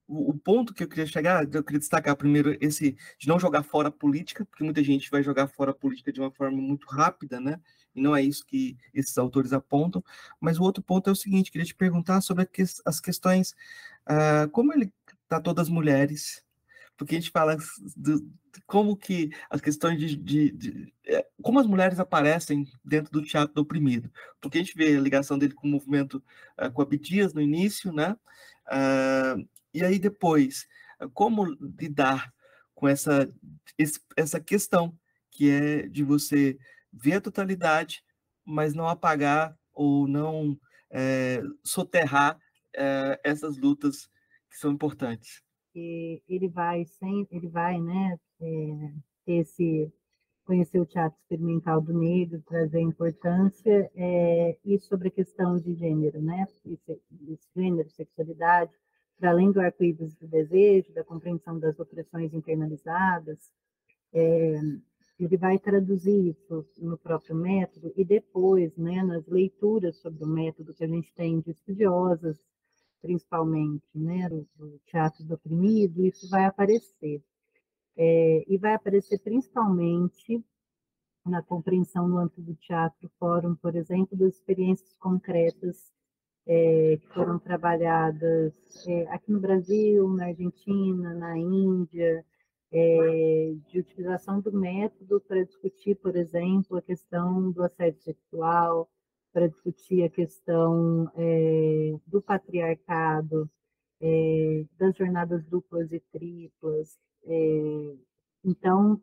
[0.08, 3.88] o ponto que eu queria chegar, eu queria destacar primeiro esse de não jogar fora
[3.88, 7.40] a política, porque muita gente vai jogar fora a política de uma forma muito rápida,
[7.40, 7.60] né?
[7.94, 10.04] E não é isso que esses autores apontam.
[10.40, 12.48] Mas o outro ponto é o seguinte: queria te perguntar sobre
[12.84, 13.52] as questões,
[14.08, 14.92] uh, como ele
[15.28, 16.44] tratou das mulheres,
[16.96, 17.56] porque a gente fala
[17.96, 18.30] do,
[18.66, 23.54] como que as questões de, de, de, é, como as mulheres aparecem dentro do teatro
[23.54, 24.10] do oprimido,
[24.40, 26.22] porque a gente vê a ligação dele com o movimento
[26.58, 28.16] uh, com Abdias no início, né?
[28.68, 29.46] Uh,
[29.76, 30.66] e aí depois,
[31.12, 31.44] como
[31.78, 32.32] lidar
[32.74, 33.32] com essa,
[34.16, 34.96] essa questão
[35.30, 36.58] que é de você
[36.92, 38.02] ver a totalidade,
[38.44, 40.58] mas não apagar ou não
[40.90, 42.38] é, soterrar
[42.74, 44.08] é, essas lutas
[44.48, 45.42] que são importantes.
[45.74, 48.92] Ele vai sem, ele vai, né, é,
[49.26, 49.92] esse
[50.46, 56.22] conhecer o teatro experimental do negro, trazer importância é, e sobre a questão de gênero,
[56.22, 56.80] né, esse,
[57.28, 58.72] esse gênero, sexualidade,
[59.18, 63.50] para além do arco-íris do desejo, da compreensão das opressões internalizadas,
[64.12, 64.60] é,
[65.18, 70.74] ele vai traduzir isso no próprio método e depois, né, nas leituras sobre o método
[70.74, 72.38] que a gente tem de estudiosas,
[73.00, 77.22] principalmente, né, do, teatro do oprimido, isso vai aparecer.
[77.96, 80.44] É, e vai aparecer principalmente
[81.24, 85.95] na compreensão no âmbito do teatro fórum, por exemplo, das experiências concretas
[86.46, 88.54] é, que foram trabalhadas
[88.86, 92.24] é, aqui no Brasil, na Argentina, na Índia,
[92.70, 98.88] é, de utilização do método para discutir, por exemplo, a questão do assédio sexual,
[99.32, 103.50] para discutir a questão é, do patriarcado,
[104.00, 106.98] é, das jornadas duplas e triplas.
[107.24, 107.94] É,
[108.44, 109.00] então,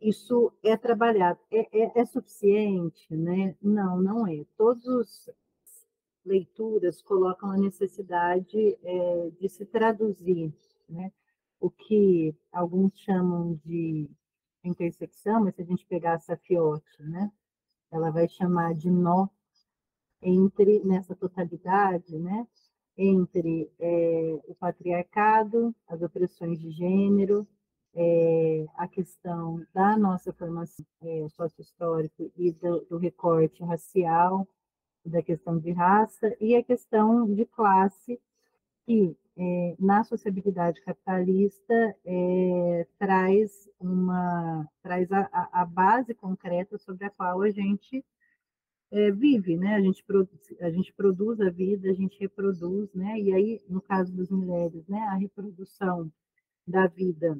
[0.00, 1.38] isso é trabalhado.
[1.50, 3.14] É, é, suficiente?
[3.14, 3.54] Né?
[3.60, 4.44] Não, não é.
[4.56, 5.28] Todos
[6.24, 10.52] leituras colocam a necessidade é, de se traduzir,
[10.88, 11.12] né?
[11.58, 14.08] o que alguns chamam de
[14.64, 17.30] intersecção, mas se a gente pegar a Safiotti, né?
[17.90, 19.28] ela vai chamar de nó
[20.22, 22.46] entre, nessa totalidade, né?
[22.96, 27.46] entre é, o patriarcado, as opressões de gênero,
[27.94, 34.46] é, a questão da nossa formação é, sócio-histórica e do, do recorte racial,
[35.04, 38.20] da questão de raça e a questão de classe,
[38.86, 47.10] que é, na sociabilidade capitalista é, traz uma traz a, a, base concreta sobre a
[47.10, 48.04] qual a gente
[48.90, 49.76] é, vive, né?
[49.76, 53.18] A gente produz, a gente produz a vida, a gente reproduz, né?
[53.20, 56.12] E aí, no caso das mulheres, né, a reprodução
[56.66, 57.38] da vida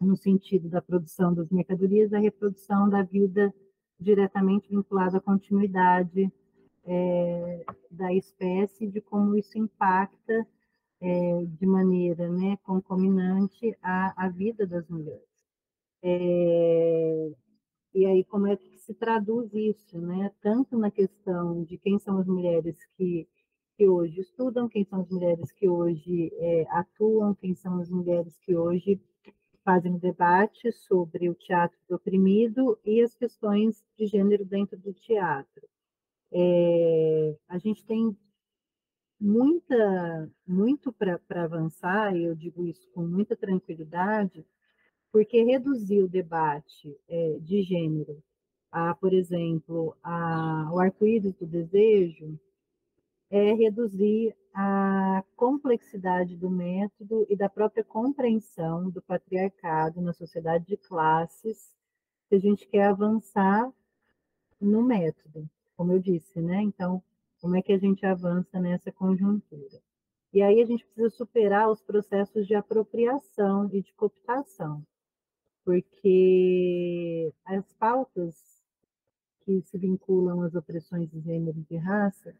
[0.00, 3.52] no sentido da produção das mercadorias, a reprodução da vida
[3.98, 6.30] diretamente vinculada à continuidade
[6.86, 10.46] é, da espécie, de como isso impacta
[11.00, 15.22] é, de maneira né, concominante a, a vida das mulheres.
[16.02, 17.32] É,
[17.94, 20.30] e aí, como é que se traduz isso, né?
[20.42, 23.28] Tanto na questão de quem são as mulheres que,
[23.76, 28.36] que hoje estudam, quem são as mulheres que hoje é, atuam, quem são as mulheres
[28.38, 29.00] que hoje
[29.64, 35.66] fazem debate sobre o teatro do oprimido e as questões de gênero dentro do teatro.
[36.34, 38.16] É, a gente tem
[39.20, 44.44] muita, muito para avançar, e eu digo isso com muita tranquilidade,
[45.12, 48.20] porque reduzir o debate é, de gênero
[48.74, 52.36] a, por exemplo, a, o arco-íris do desejo
[53.30, 60.76] é reduzir a complexidade do método e da própria compreensão do patriarcado na sociedade de
[60.76, 61.72] classes,
[62.28, 63.72] se a gente quer avançar
[64.60, 66.62] no método como eu disse, né?
[66.62, 67.02] Então,
[67.40, 69.80] como é que a gente avança nessa conjuntura?
[70.32, 74.84] E aí a gente precisa superar os processos de apropriação e de cooptação,
[75.64, 78.34] porque as pautas
[79.44, 82.34] que se vinculam às opressões de gênero e de raça,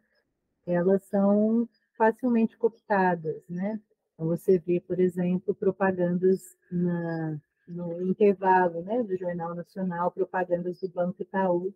[0.67, 3.81] elas são facilmente cooptadas, né?
[4.15, 10.89] Então, você vê, por exemplo, propagandas na, no intervalo né, do Jornal Nacional, propagandas do
[10.89, 11.75] Banco Itaú,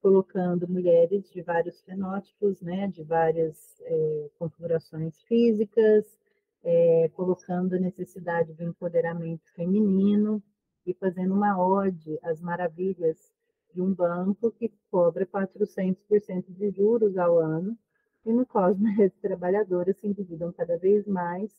[0.00, 6.18] colocando mulheres de vários fenótipos, né, de várias é, configurações físicas,
[6.62, 10.42] é, colocando a necessidade do empoderamento feminino
[10.86, 13.32] e fazendo uma ode às maravilhas
[13.72, 17.78] de um banco que cobra 400% de juros ao ano
[18.24, 18.74] e no qual
[19.04, 21.50] as trabalhadoras se endividam cada vez mais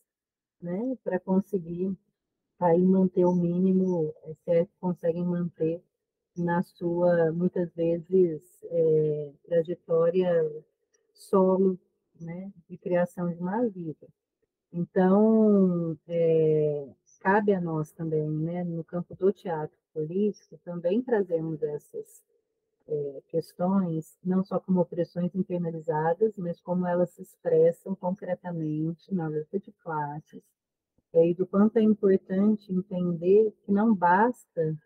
[0.62, 1.96] né, para conseguir
[2.60, 4.14] aí manter o mínimo,
[4.44, 5.84] se é conseguem manter
[6.36, 10.52] na sua, muitas vezes, é, trajetória
[11.14, 11.78] solo
[12.20, 14.08] né, de criação de uma vida.
[14.74, 16.88] Então, é,
[17.20, 22.24] cabe a nós também, né, no campo do teatro político, também trazemos essas
[22.88, 29.60] é, questões, não só como opressões internalizadas, mas como elas se expressam concretamente na luta
[29.60, 30.42] de classes,
[31.14, 34.78] e do quanto é importante entender que não basta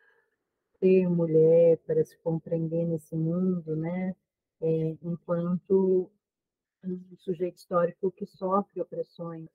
[0.79, 4.15] ser mulher para se compreender nesse mundo, né,
[4.61, 6.11] é, enquanto
[6.83, 9.49] um sujeito histórico que sofre opressões,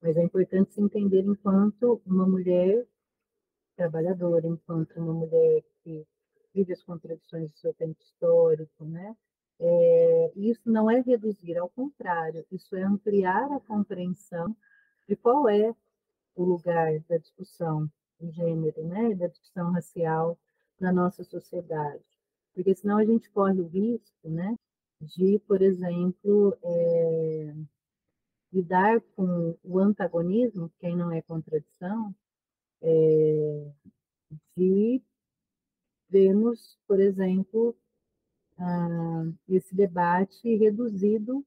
[0.00, 2.86] mas é importante se entender enquanto uma mulher
[3.76, 6.06] trabalhadora, enquanto uma mulher que
[6.54, 9.16] vive as contradições do seu tempo histórico, né?
[9.58, 14.56] É, isso não é reduzir, ao contrário, isso é ampliar a compreensão
[15.06, 15.74] de qual é
[16.34, 20.38] o lugar da discussão de gênero, né, da discussão racial
[20.80, 22.02] na nossa sociedade.
[22.54, 24.56] Porque senão a gente corre o risco né,
[25.00, 27.54] de, por exemplo, é,
[28.52, 32.14] lidar com o antagonismo, quem não é contradição,
[32.82, 33.70] é,
[34.56, 35.02] de
[36.08, 37.76] vermos, por exemplo,
[38.58, 41.44] ah, esse debate reduzido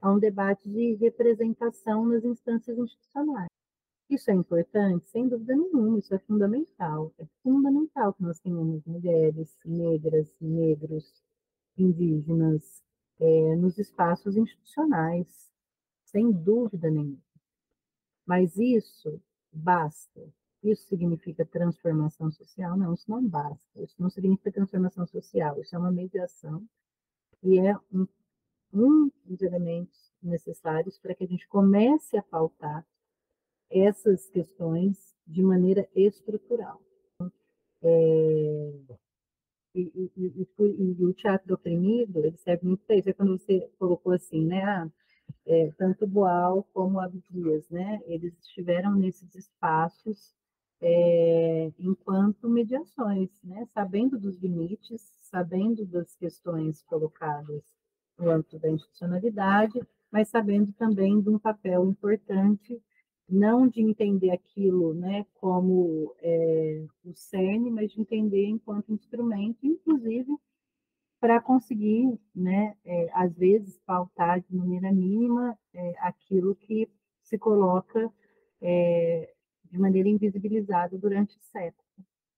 [0.00, 3.49] a um debate de representação nas instâncias institucionais.
[4.10, 5.08] Isso é importante?
[5.08, 7.14] Sem dúvida nenhuma, isso é fundamental.
[7.16, 11.22] É fundamental que nós tenhamos mulheres, negras, negros,
[11.78, 12.82] indígenas
[13.20, 15.52] é, nos espaços institucionais,
[16.04, 17.22] sem dúvida nenhuma.
[18.26, 19.22] Mas isso
[19.52, 20.20] basta.
[20.60, 22.76] Isso significa transformação social?
[22.76, 23.80] Não, isso não basta.
[23.80, 25.60] Isso não significa transformação social.
[25.60, 26.66] Isso é uma mediação
[27.44, 28.08] e é um,
[28.72, 32.84] um dos elementos necessários para que a gente comece a pautar
[33.70, 36.80] essas questões de maneira estrutural.
[37.82, 38.72] É,
[39.74, 43.08] e, e, e, e, o teatro oprimido, ele serve muito para isso.
[43.08, 44.62] É quando você colocou assim, né?
[44.64, 44.90] Ah,
[45.46, 48.00] é, tanto Boal como Abdias, né?
[48.06, 50.34] Eles estiveram nesses espaços
[50.80, 53.64] é, enquanto mediações, né?
[53.66, 57.62] Sabendo dos limites, sabendo das questões colocadas
[58.18, 59.80] no âmbito da institucionalidade,
[60.10, 62.82] mas sabendo também de um papel importante
[63.30, 70.36] não de entender aquilo né, como é, o CERN, mas de entender enquanto instrumento, inclusive
[71.20, 76.88] para conseguir, né, é, às vezes, pautar de maneira mínima é, aquilo que
[77.22, 78.10] se coloca
[78.60, 81.88] de maneira invisibilizada durante séculos.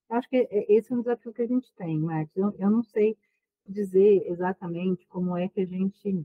[0.08, 2.36] Acho que esse é um desafio que a gente tem, Marcos.
[2.36, 3.16] Eu, eu não sei
[3.66, 6.24] dizer exatamente como é que a gente,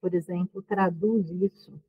[0.00, 1.80] por exemplo, traduz isso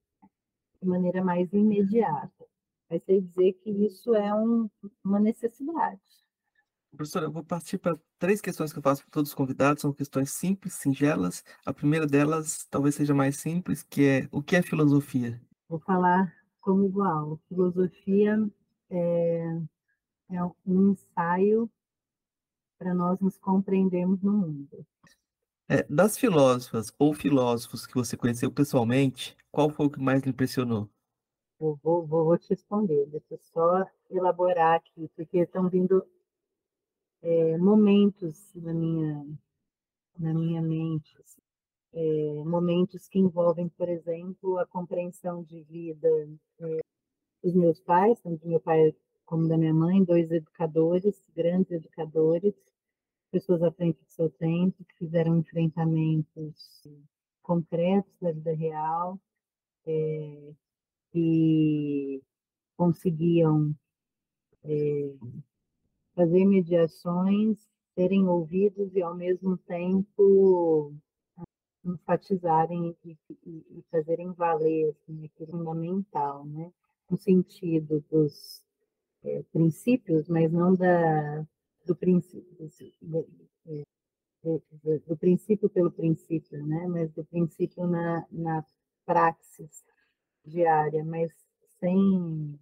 [0.84, 2.46] de maneira mais imediata.
[2.90, 4.70] Mas sei dizer que isso é um,
[5.04, 6.00] uma necessidade.
[6.92, 9.92] Professora, eu vou partir para três questões que eu faço para todos os convidados, são
[9.92, 11.44] questões simples, singelas.
[11.66, 15.42] A primeira delas talvez seja mais simples, que é o que é filosofia?
[15.68, 16.32] Vou falar
[16.62, 17.40] como igual.
[17.50, 18.38] Filosofia
[18.92, 19.60] é,
[20.30, 21.68] é um ensaio
[22.78, 24.86] para nós nos compreendermos no mundo.
[25.70, 30.30] É, das filósofas ou filósofos que você conheceu pessoalmente, qual foi o que mais lhe
[30.30, 30.90] impressionou?
[31.58, 36.06] Vou, vou, vou te responder, deixa eu só elaborar aqui, porque estão vindo
[37.22, 39.26] é, momentos na minha,
[40.20, 41.42] na minha mente, assim,
[41.94, 46.10] é, momentos que envolvem, por exemplo, a compreensão de vida
[46.60, 46.80] é,
[47.42, 48.94] dos meus pais, tanto do meu pai
[49.26, 52.54] como da minha mãe, dois educadores, grandes educadores,
[53.34, 56.88] pessoas à frente do seu tempo, que fizeram enfrentamentos
[57.42, 59.20] concretos da vida real,
[59.88, 60.54] é,
[61.12, 62.22] que
[62.78, 63.76] conseguiam
[64.64, 65.16] é,
[66.16, 70.94] fazer mediações, serem ouvidos e, ao mesmo tempo,
[71.84, 76.72] enfatizarem e, e, e fazerem valer assim, aquilo fundamental, né?
[77.10, 78.64] no sentido dos
[79.24, 81.48] é, princípios, mas não da,
[81.86, 82.70] do princípio,
[84.44, 84.62] do,
[85.08, 86.88] do, princípio pelo princípio, né?
[86.88, 88.66] mas do princípio na, na
[89.06, 89.84] praxis
[90.46, 91.32] diária, mas
[91.80, 92.60] sem,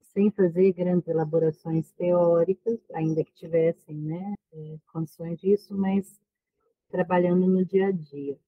[0.00, 6.20] sem fazer grandes elaborações teóricas, ainda que tivessem né, é, condições disso, mas
[6.88, 8.38] trabalhando no dia a dia.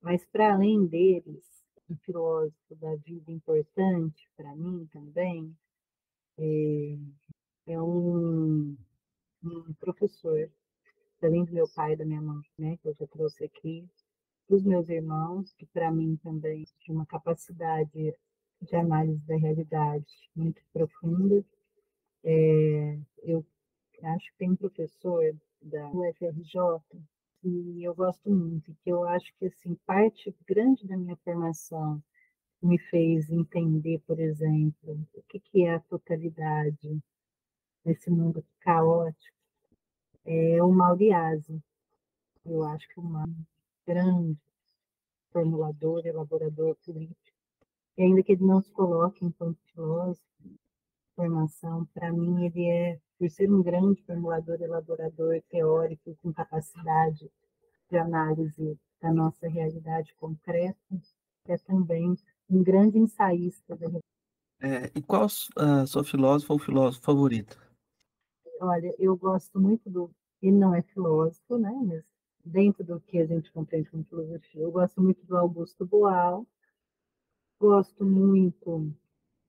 [0.00, 1.44] Mas, para além deles,
[1.88, 5.54] um filósofo da vida importante para mim também
[6.38, 6.98] é,
[7.66, 8.76] é um,
[9.44, 10.50] um, professor,
[11.22, 13.88] além do meu pai e da minha mãe, né, que eu já trouxe aqui,
[14.48, 18.14] dos meus irmãos, que para mim também tinha uma capacidade
[18.60, 21.44] de análise da realidade muito profunda.
[22.22, 23.44] É, eu
[24.02, 26.80] acho que tem um professor da UFRJ
[27.40, 32.02] que eu gosto muito, que eu acho que assim parte grande da minha formação
[32.62, 37.02] me fez entender, por exemplo, o que, que é a totalidade
[37.84, 39.36] nesse mundo caótico,
[40.24, 41.62] é o Mauriase.
[42.44, 43.24] Eu acho que é uma
[43.86, 44.38] grande
[45.32, 47.34] formulador, elaborador político
[47.96, 50.24] e ainda que ele não se coloque enquanto filósofo,
[51.14, 57.30] formação, para mim ele é, por ser um grande formulador, elaborador, teórico, com capacidade
[57.88, 60.76] de análise da nossa realidade concreta,
[61.46, 62.16] é também
[62.50, 63.86] um grande ensaísta da
[64.60, 67.63] é, E qual a sua filósofa ou filósofo favorito?
[68.60, 70.10] Olha, eu gosto muito do.
[70.42, 71.72] Ele não é filósofo, né?
[71.84, 72.04] Mas
[72.44, 76.46] dentro do que a gente compreende como filosofia, eu gosto muito do Augusto Boal,
[77.60, 78.92] Gosto muito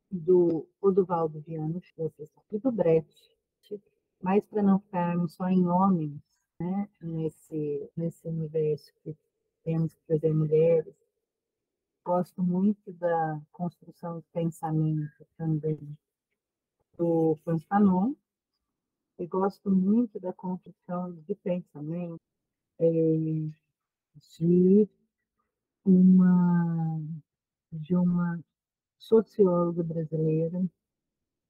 [0.09, 1.81] do Odovaldo Viana
[2.51, 3.35] e do Brecht,
[4.21, 6.21] mas para não ficarmos só em homens,
[6.59, 9.17] né, nesse, nesse universo que
[9.63, 10.95] temos que trazer mulheres,
[12.05, 15.97] gosto muito da construção do pensamento também
[16.97, 18.13] do Franz Fanon,
[19.17, 22.19] e gosto muito da construção de pensamento
[22.79, 22.87] é,
[24.39, 24.89] de
[25.85, 26.99] uma
[27.71, 28.39] de uma
[28.97, 30.65] socióloga brasileira,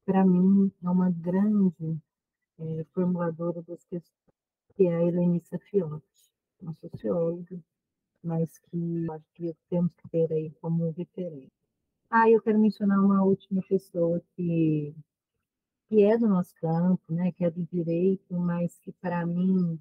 [0.05, 1.99] para mim é uma grande
[2.59, 4.35] é, formuladora das questões,
[4.75, 6.05] que é a Helenissa Fiotti,
[6.61, 7.59] uma socióloga,
[8.23, 11.51] mas que acho que temos que ter aí como referência.
[12.09, 14.95] Ah, eu quero mencionar uma última pessoa que,
[15.87, 19.79] que é do nosso campo, né, que é do direito, mas que para mim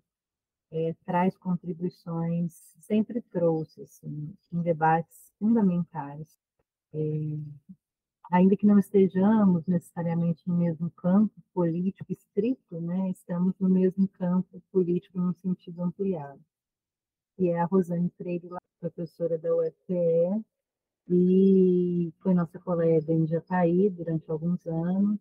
[0.71, 6.39] é, traz contribuições, sempre trouxe assim, em debates fundamentais.
[6.93, 6.99] É,
[8.31, 14.63] ainda que não estejamos necessariamente no mesmo campo político estrito, né, estamos no mesmo campo
[14.73, 16.41] político no sentido ampliado.
[17.39, 18.49] E é a Rosane Freire,
[18.81, 20.45] professora da UFPE,
[21.09, 25.21] e foi nossa colega em Jataí durante alguns anos,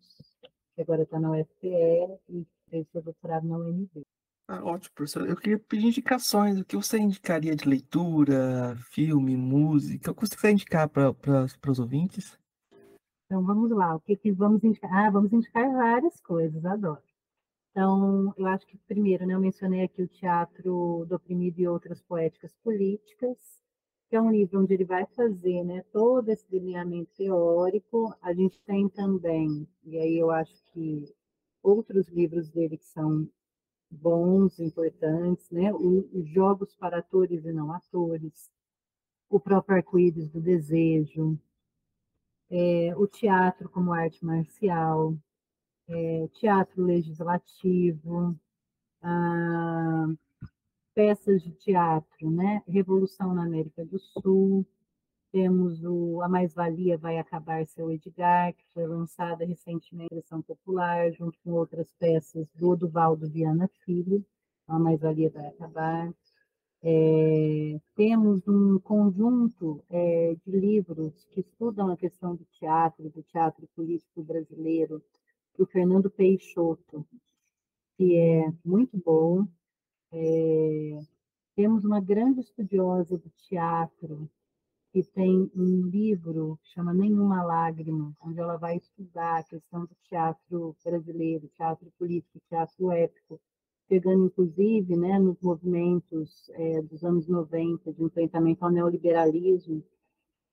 [0.74, 4.02] que agora está na UFPE e fez seu doutorado na UNB.
[4.46, 5.26] Ah, ótimo, professor.
[5.28, 6.60] Eu queria pedir indicações.
[6.60, 10.10] O que você indicaria de leitura, filme, música?
[10.10, 11.14] O que você quer indicar para
[11.68, 12.38] os ouvintes?
[13.24, 13.94] Então, vamos lá.
[13.96, 14.92] O que, que vamos indicar?
[14.92, 17.02] Ah, vamos indicar várias coisas, adoro.
[17.70, 22.00] Então, eu acho que primeiro, né, eu mencionei aqui o Teatro do Oprimido e Outras
[22.02, 23.63] Poéticas Políticas,
[24.14, 28.14] que é um livro onde ele vai fazer né, todo esse delineamento teórico.
[28.22, 31.12] A gente tem também, e aí eu acho que
[31.60, 33.28] outros livros dele que são
[33.90, 35.74] bons, importantes, né?
[35.74, 38.52] os jogos para atores e não atores,
[39.28, 41.36] o próprio arco-íris do desejo,
[42.48, 45.18] é, o teatro como arte marcial,
[45.88, 48.38] é, teatro legislativo,
[50.94, 52.62] peças de teatro, né?
[52.66, 54.66] Revolução na América do Sul,
[55.34, 61.10] temos o A Mais-Valia Vai Acabar Seu Edgar, que foi lançada recentemente na São Popular,
[61.12, 64.24] junto com outras peças do Oduvaldo Viana Filho,
[64.68, 66.14] A Mais-Valia Vai Acabar.
[66.84, 73.66] É, temos um conjunto é, de livros que estudam a questão do teatro, do teatro
[73.74, 75.02] político brasileiro,
[75.58, 77.04] do Fernando Peixoto,
[77.96, 79.48] que é muito bom.
[80.16, 81.00] É,
[81.56, 84.30] temos uma grande estudiosa do teatro,
[84.92, 89.94] que tem um livro que chama Nenhuma Lágrima, onde ela vai estudar a questão do
[90.08, 93.40] teatro brasileiro, teatro político, teatro épico,
[93.88, 99.82] pegando inclusive né, nos movimentos é, dos anos 90 de enfrentamento ao neoliberalismo,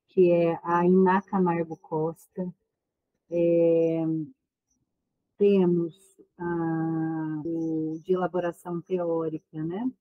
[0.08, 2.52] que é a Iná Camargo Costa.
[3.30, 4.04] É,
[5.38, 6.11] temos
[6.41, 9.91] a, o de elaboração teórica, né?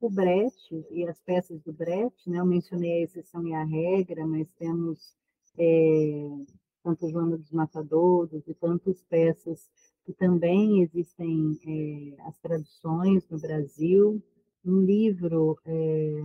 [0.00, 2.38] o Brecht e as peças do Brecht, né?
[2.38, 5.16] eu mencionei a exceção e a regra, mas temos
[5.58, 6.28] é,
[6.82, 9.68] Santa Joana dos Matadouros e tantas peças
[10.04, 14.22] que também existem é, as traduções no Brasil.
[14.64, 16.20] Um livro é,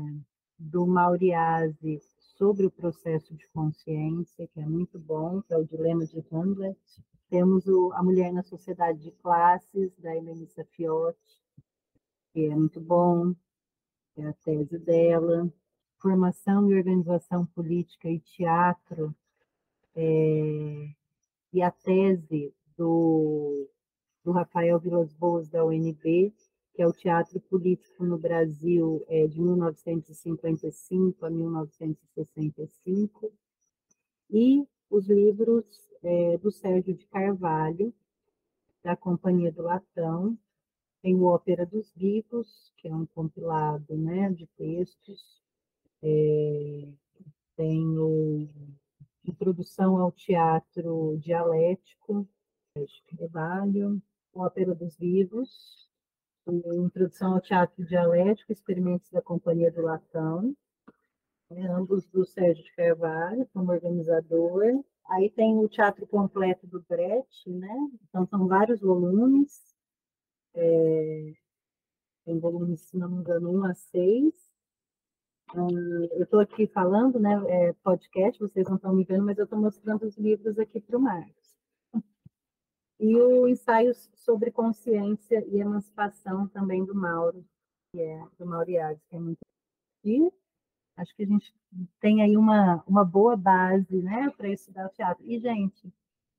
[0.59, 1.99] do Mauriase
[2.43, 6.77] sobre o processo de consciência, que é muito bom, que é o Dilema de Hamlet.
[7.29, 11.41] Temos o A Mulher na Sociedade de Classes, da Heloísa Fiotti,
[12.33, 13.33] que é muito bom,
[14.17, 15.49] é a tese dela.
[16.01, 19.15] Formação e Organização Política e Teatro,
[19.95, 20.89] é,
[21.53, 23.69] e a tese do,
[24.21, 26.33] do Rafael Vilas Boas, da UNB,
[26.73, 33.31] que é o Teatro Político no Brasil é, de 1955 a 1965,
[34.31, 35.65] e os livros
[36.01, 37.93] é, do Sérgio de Carvalho,
[38.83, 40.37] da Companhia do Latão,
[41.01, 45.43] tem o Ópera dos Vivos, que é um compilado né, de textos,
[46.01, 46.87] é,
[47.55, 48.49] tem o
[49.25, 52.27] Introdução ao Teatro Dialético,
[52.75, 54.01] de Carvalho,
[54.33, 55.87] Ópera dos Vivos,
[56.45, 60.53] Introdução ao Teatro Dialético, Experimentos da Companhia do Latão,
[61.49, 64.83] né, ambos do Sérgio de Carvalho, como organizador.
[65.09, 67.73] Aí tem o Teatro Completo do Brecht, né?
[68.09, 69.61] Então, são vários volumes.
[70.53, 71.33] É,
[72.25, 74.33] tem volumes, se não me engano, 1 a 6.
[75.55, 79.45] Hum, eu estou aqui falando, né, é, podcast, vocês não estão me vendo, mas eu
[79.45, 81.42] estou mostrando os livros aqui para o Marcos
[82.99, 87.45] e o ensaio sobre consciência e emancipação também do Mauro,
[87.91, 89.39] que é do Mauriades, que é muito
[90.03, 90.31] e
[90.97, 91.53] acho que a gente
[91.99, 95.23] tem aí uma, uma boa base, né, para estudar o teatro.
[95.25, 95.91] E gente,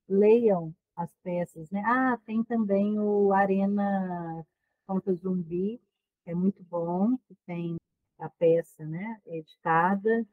[0.08, 1.82] leiam as peças, né?
[1.86, 4.46] Ah, tem também o Arena
[4.86, 5.80] Conta Zumbi,
[6.22, 7.76] que é muito bom, que tem
[8.18, 10.26] a peça, né, editada.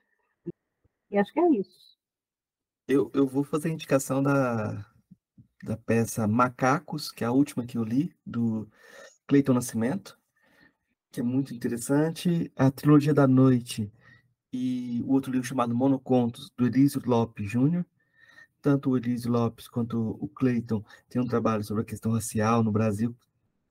[1.09, 1.97] E acho que é isso.
[2.87, 4.85] Eu, eu vou fazer a indicação da,
[5.63, 8.67] da peça Macacos, que é a última que eu li, do
[9.27, 10.17] Cleiton Nascimento,
[11.11, 12.51] que é muito interessante.
[12.55, 13.91] A Trilogia da Noite
[14.51, 17.85] e o outro livro chamado Monocontos, do Elísio Lopes Júnior.
[18.61, 22.71] Tanto o Elísio Lopes quanto o Cleiton têm um trabalho sobre a questão racial no
[22.71, 23.15] Brasil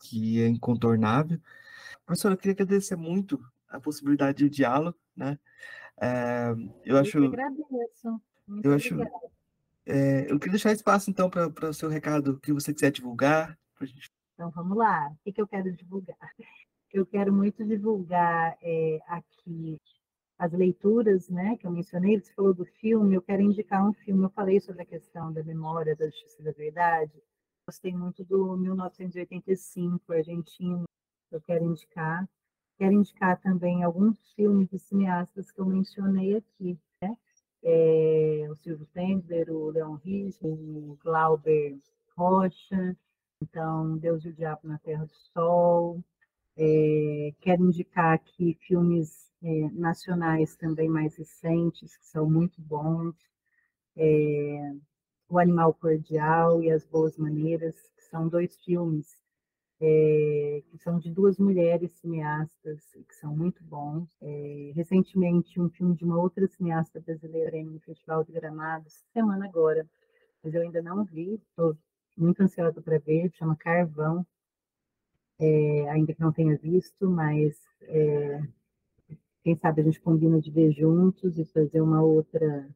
[0.00, 1.38] que é incontornável.
[2.04, 5.38] Professora, eu queria agradecer muito a possibilidade de diálogo, né?
[6.00, 6.54] É,
[6.84, 7.18] eu acho.
[7.18, 8.20] Eu agradeço.
[8.48, 8.96] Muito eu acho,
[9.90, 13.58] é, eu queria deixar espaço, então, para o seu recado que você quiser divulgar.
[14.34, 15.08] Então, vamos lá.
[15.08, 16.16] O que, que eu quero divulgar?
[16.92, 19.78] Eu quero muito divulgar é, aqui
[20.36, 22.18] as leituras, né, que eu mencionei.
[22.18, 24.24] Você falou do filme, eu quero indicar um filme.
[24.24, 27.12] Eu falei sobre a questão da memória, da justiça e da verdade.
[27.64, 30.82] Gostei muito do 1985, argentino.
[31.30, 32.28] Eu quero indicar.
[32.76, 37.18] Quero indicar também alguns filmes de cineastas que eu mencionei aqui é, o
[38.70, 41.76] Silvio Tendler, o Leon Riz, o Glauber
[42.16, 42.96] Rocha,
[43.42, 46.00] então Deus e o Diabo na Terra do Sol.
[46.56, 53.16] É, quero indicar aqui filmes é, nacionais também mais recentes, que são muito bons.
[53.96, 54.72] É,
[55.28, 59.20] o Animal Cordial e As Boas Maneiras, que são dois filmes
[59.80, 64.08] é, que são de duas mulheres cineastas, que são muito bons.
[64.20, 69.88] É, recentemente, um filme de uma outra cineasta brasileira no Festival de Gramados, semana agora,
[70.42, 71.76] mas eu ainda não vi, estou
[72.16, 74.26] muito ansiosa para ver, chama Carvão,
[75.38, 77.58] é, ainda que não tenha visto, mas
[79.42, 82.68] quem sabe a gente combina de ver juntos e fazer uma outra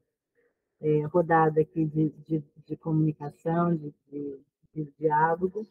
[1.11, 3.93] rodada aqui de, de, de comunicação, de,
[4.73, 5.65] de diálogo.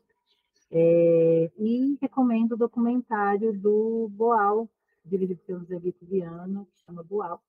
[0.70, 4.69] É, e recomendo o documentário do Boal,
[5.05, 7.43] dirigido pelo Zé Vitor Viano, que chama Boal,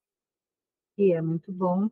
[0.95, 1.89] que é muito bom.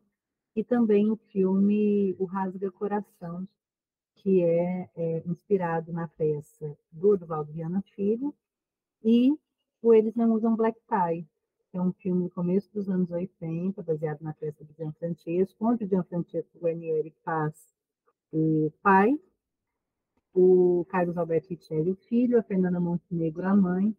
[0.54, 3.48] E também o filme O Rasga Coração,
[4.16, 8.34] que é, é inspirado na peça do Eduvaldo Viana Filho,
[9.02, 9.36] e
[9.82, 11.26] o Eles Não Usam Black Tie,
[11.76, 15.88] é um filme do começo dos anos 80, baseado na peça de Gianfrancesco, onde o
[15.88, 17.74] Gianfrancesco Guarnieri faz
[18.32, 19.18] o pai
[20.34, 23.96] o Carlos Alberto Richelli, o filho, a Fernanda Montenegro, a mãe,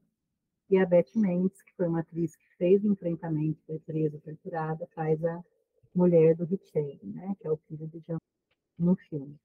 [0.69, 4.87] e a Beth Mendes, que foi uma atriz que fez o enfrentamento, foi presa, torturada,
[4.93, 5.43] faz a
[5.93, 8.17] mulher do Richelli, né, que é o filho do Jean
[8.77, 9.39] no filme.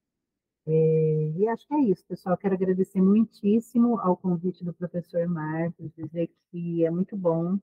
[0.67, 2.37] É, e acho que é isso, pessoal.
[2.37, 7.57] Quero agradecer muitíssimo ao convite do professor Marcos, dizer que é muito bom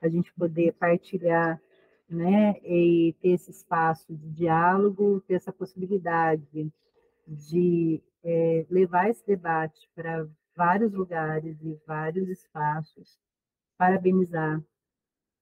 [0.00, 1.60] a gente poder partilhar
[2.08, 6.72] né, e ter esse espaço de diálogo, ter essa possibilidade
[7.26, 13.18] de é, levar esse debate para vários lugares e vários espaços,
[13.76, 14.62] parabenizar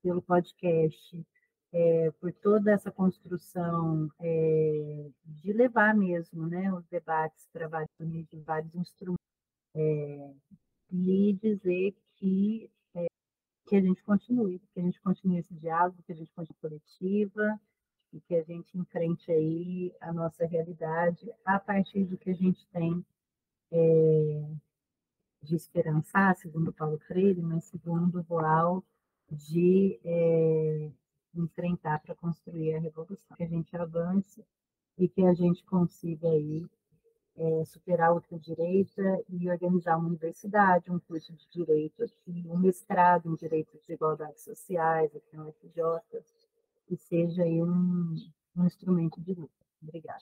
[0.01, 1.25] pelo podcast,
[1.73, 7.91] é, por toda essa construção é, de levar mesmo né, os debates para vários,
[8.45, 9.25] vários instrumentos
[9.75, 10.33] é,
[10.91, 12.69] e dizer que,
[13.67, 17.59] que a gente continue, que a gente continue esse diálogo, que a gente continue coletiva
[18.13, 22.65] e que a gente enfrente aí a nossa realidade a partir do que a gente
[22.67, 23.05] tem
[23.71, 24.51] é,
[25.41, 28.83] de esperançar, segundo Paulo Freire, mas segundo Boal,
[29.29, 30.91] de é,
[31.35, 33.37] enfrentar para construir a revolução.
[33.37, 34.45] Que a gente avance
[34.97, 36.67] e que a gente consiga aí
[37.37, 43.29] é, superar a ultradireita e organizar uma universidade, um curso de direito aqui, um mestrado
[43.29, 45.81] em direito de desigualdades sociais aqui no UFJ,
[46.91, 48.13] que seja um,
[48.53, 49.65] um instrumento de luta.
[49.81, 50.19] Obrigada.